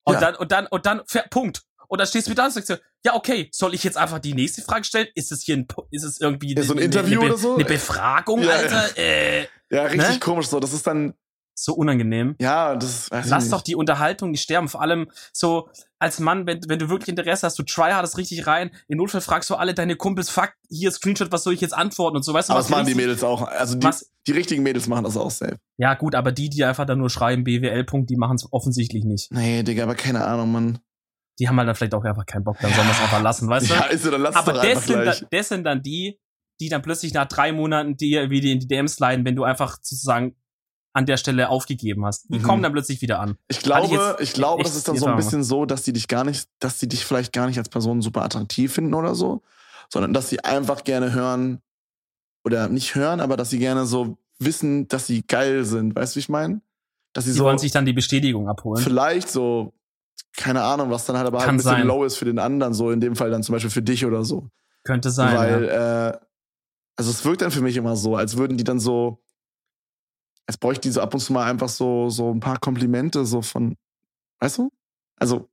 [0.04, 0.20] Und ja.
[0.20, 1.64] dann, und dann, und dann, Punkt.
[1.88, 4.20] Und dann stehst du wieder da und sagst so, ja, okay, soll ich jetzt einfach
[4.20, 5.08] die nächste Frage stellen?
[5.16, 7.56] Ist es hier ein, ist es irgendwie ja, so ein Interview eine, oder so?
[7.56, 8.98] Eine Befragung, ja, Alter?
[8.98, 10.20] Ja, äh, ja richtig ne?
[10.20, 10.60] komisch so.
[10.60, 11.14] Das ist dann,
[11.58, 12.36] so unangenehm.
[12.40, 14.68] Ja, das weiß Lass doch die Unterhaltung nicht sterben.
[14.68, 18.72] Vor allem so als Mann, wenn, wenn du wirklich Interesse hast, du tryhardest richtig rein.
[18.90, 22.18] Im Notfall fragst du alle deine Kumpels, fuck, hier Screenshot, was soll ich jetzt antworten
[22.18, 22.34] und so.
[22.34, 23.42] Weißt du, Aber was das machen die Mädels auch.
[23.44, 25.58] Also die, was- die richtigen Mädels machen das auch safe.
[25.78, 27.84] Ja, gut, aber die, die einfach dann nur schreiben, BWL.
[27.86, 29.32] Punkt, die machen es offensichtlich nicht.
[29.32, 30.80] Nee, Digga, aber keine Ahnung, Mann.
[31.40, 33.50] Die haben halt dann vielleicht auch einfach keinen Bock, dann sollen wir es einfach lassen,
[33.50, 33.74] weißt du?
[33.74, 36.18] Ja, ist so, dann lass aber das sind, dann, das sind dann die,
[36.62, 39.78] die dann plötzlich nach drei Monaten dir wieder in die DMs leiden, wenn du einfach
[39.82, 40.36] sozusagen
[40.96, 42.30] an der Stelle aufgegeben hast.
[42.30, 42.44] Die Mhm.
[42.44, 43.38] kommen dann plötzlich wieder an.
[43.50, 45.92] Ich glaube, ich jetzt ich glaube, das ist dann so ein bisschen so, dass die
[45.94, 49.14] dich gar nicht, dass die dich vielleicht gar nicht als Person super attraktiv finden oder
[49.14, 49.42] so,
[49.92, 51.62] sondern dass sie einfach gerne hören
[52.46, 55.96] oder nicht hören, aber dass sie gerne so wissen, dass sie geil sind.
[55.96, 56.62] Weißt du, wie ich meine?
[57.14, 58.82] Dass sie Die so wollen sich dann die Bestätigung abholen.
[58.84, 59.74] vielleicht so,
[60.38, 61.88] keine Ahnung, was dann halt aber halt ein bisschen sein.
[61.88, 64.24] low ist für den anderen, so in dem Fall dann zum Beispiel für dich oder
[64.24, 64.48] so.
[64.84, 65.36] Könnte sein.
[65.36, 66.08] Weil, ja.
[66.10, 66.18] äh,
[66.98, 69.22] also es wirkt dann für mich immer so, als würden die dann so,
[70.48, 73.42] als bräuchte die so ab und zu mal einfach so, so ein paar Komplimente so
[73.42, 73.78] von,
[74.40, 74.72] weißt du?
[75.18, 75.50] Also,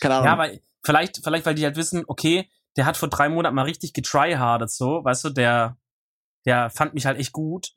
[0.00, 0.26] keine Ahnung.
[0.26, 0.50] Ja, aber
[0.82, 4.70] vielleicht, vielleicht, weil die halt wissen, okay, der hat vor drei Monaten mal richtig getryhardet,
[4.70, 5.76] so, weißt du, der,
[6.46, 7.74] der fand mich halt echt gut.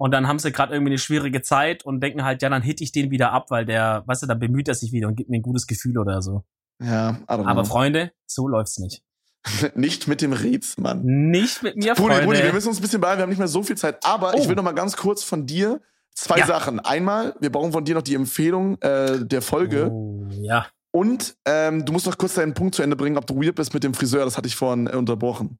[0.00, 2.80] Und dann haben sie gerade irgendwie eine schwierige Zeit und denken halt, ja, dann hit
[2.80, 5.28] ich den wieder ab, weil der, weißt du, dann bemüht er sich wieder und gibt
[5.28, 6.44] mir ein gutes Gefühl oder so.
[6.80, 7.64] ja, Aber know.
[7.64, 9.02] Freunde, so läuft's nicht.
[9.74, 11.02] nicht mit dem Rätz, Mann.
[11.04, 12.26] Nicht mit mir, Brudi, Freunde.
[12.26, 14.04] Brudi, wir müssen uns ein bisschen beeilen, wir haben nicht mehr so viel Zeit.
[14.04, 14.48] Aber ich Oh.
[14.48, 15.80] will noch mal ganz kurz von dir
[16.14, 16.46] zwei Ja.
[16.46, 16.80] Sachen.
[16.80, 19.90] Einmal, wir brauchen von dir noch die Empfehlung äh, der Folge.
[19.90, 20.66] Oh, ja.
[20.90, 23.72] Und ähm, du musst noch kurz deinen Punkt zu Ende bringen, ob du weird bist
[23.74, 24.24] mit dem Friseur.
[24.24, 25.58] Das hatte ich vorhin äh, unterbrochen.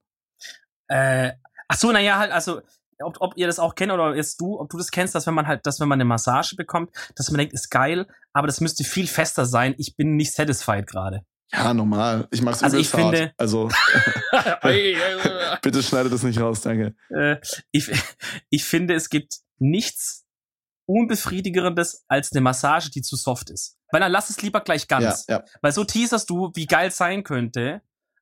[0.89, 1.33] Äh,
[1.68, 2.61] ach so, naja, halt, also,
[3.01, 5.35] ob, ob ihr das auch kennt oder jetzt du, ob du das kennst, dass wenn
[5.35, 8.61] man halt, dass wenn man eine Massage bekommt, dass man denkt, ist geil, aber das
[8.61, 9.74] müsste viel fester sein.
[9.79, 11.22] Ich bin nicht satisfied gerade.
[11.53, 12.28] Ja, normal.
[12.30, 13.32] Ich mag's Also ich finde-.
[13.38, 13.68] Also
[15.62, 16.94] bitte schneide das nicht raus, danke.
[17.11, 17.36] äh,
[17.70, 17.90] ich,
[18.51, 20.24] ich finde, es gibt nichts
[20.86, 23.76] unbefriedigerendes als eine Massage, die zu soft ist.
[23.90, 25.26] Weil dann lass es lieber gleich ganz.
[25.28, 25.44] Ja, ja.
[25.62, 27.80] Weil so teaserst du, wie geil es sein könnte.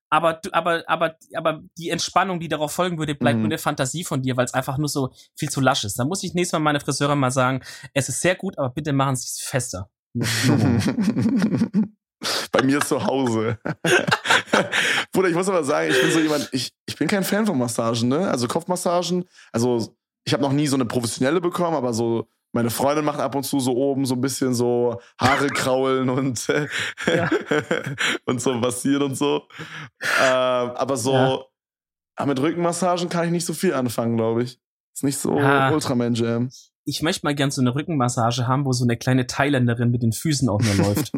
[0.08, 3.42] Aber, aber, aber, aber die Entspannung, die darauf folgen würde, bleibt Mhm.
[3.42, 5.98] nur eine Fantasie von dir, weil es einfach nur so viel zu lasch ist.
[5.98, 7.60] Da muss ich nächstes Mal meine Friseurin mal sagen,
[7.92, 9.90] es ist sehr gut, aber bitte machen Sie es fester.
[12.52, 13.58] Bei mir zu Hause.
[15.12, 17.58] Bruder, ich muss aber sagen, ich bin so jemand, ich, ich bin kein Fan von
[17.58, 18.28] Massagen, ne?
[18.30, 19.94] Also Kopfmassagen, also
[20.24, 23.42] ich habe noch nie so eine professionelle bekommen, aber so meine Freundin macht ab und
[23.44, 26.66] zu so oben so ein bisschen so Haare kraulen und, äh,
[27.14, 27.28] Ja.
[28.24, 29.42] und so massieren und so.
[30.22, 31.38] Ähm, aber so Ja.
[32.16, 34.58] aber mit Rückenmassagen kann ich nicht so viel anfangen, glaube ich.
[34.94, 35.70] Ist nicht so Ja.
[35.70, 36.50] Ultraman Jam.
[36.88, 40.12] Ich möchte mal gern so eine Rückenmassage haben, wo so eine kleine Thailänderin mit den
[40.12, 41.12] Füßen auch nur läuft.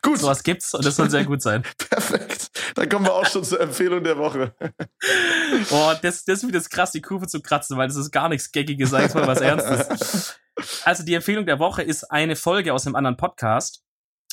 [0.00, 1.62] Gut, Sowas gibt's und das soll sehr gut sein.
[1.90, 2.50] perfekt.
[2.76, 4.54] Dann kommen wir auch schon zur Empfehlung der Woche.
[5.70, 8.28] Boah, das, das ist wieder das krass, die Kurve zu kratzen, weil das ist gar
[8.28, 10.38] nichts Gaggiges, sag ich mal was Ernstes.
[10.84, 13.84] Also die Empfehlung der Woche ist eine Folge aus einem anderen Podcast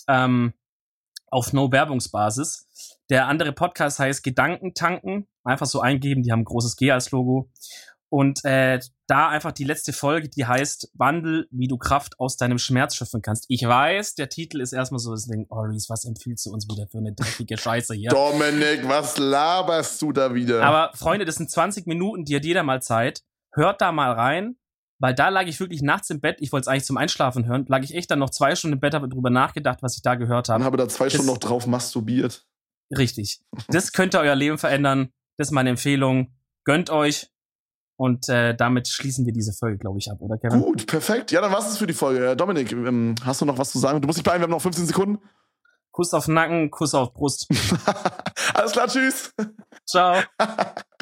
[0.08, 0.54] ähm,
[1.28, 2.68] auf No-Werbungsbasis.
[3.10, 5.28] Der andere Podcast heißt Gedankentanken.
[5.44, 7.50] Einfach so eingeben, die haben ein großes G als Logo.
[8.16, 12.60] Und äh, da einfach die letzte Folge, die heißt Wandel, wie du Kraft aus deinem
[12.60, 13.46] Schmerz schöpfen kannst.
[13.48, 16.68] Ich weiß, der Titel ist erstmal so, das Ding, oh Reese, was empfiehlst du uns
[16.70, 18.12] wieder für eine dreckige Scheiße hier?
[18.12, 20.62] Dominik, was laberst du da wieder?
[20.64, 23.24] Aber Freunde, das sind 20 Minuten, die hat jeder mal Zeit.
[23.52, 24.58] Hört da mal rein,
[25.00, 26.38] weil da lag ich wirklich nachts im Bett.
[26.40, 27.66] Ich wollte es eigentlich zum Einschlafen hören.
[27.68, 30.14] Lag ich echt dann noch zwei Stunden im Bett, habe drüber nachgedacht, was ich da
[30.14, 30.66] gehört Dann habe.
[30.66, 32.46] habe da zwei Das- Stunden noch drauf masturbiert.
[32.96, 33.42] Richtig.
[33.70, 35.10] Das könnte euer Leben verändern.
[35.38, 36.36] Das ist meine Empfehlung.
[36.64, 37.32] Gönnt euch.
[38.04, 40.60] Und äh, damit schließen wir diese Folge, glaube ich, ab, oder Kevin?
[40.60, 41.32] Gut, perfekt.
[41.32, 42.32] Ja, dann war's es für die Folge.
[42.32, 44.02] Äh, Dominik, ähm, hast du noch was zu sagen?
[44.02, 45.20] Du musst dich beeilen, wir haben noch 15 Sekunden.
[45.90, 47.48] Kuss auf Nacken, Kuss auf Brust.
[48.56, 49.34] Alles klar, tschüss.
[49.86, 50.22] Ciao.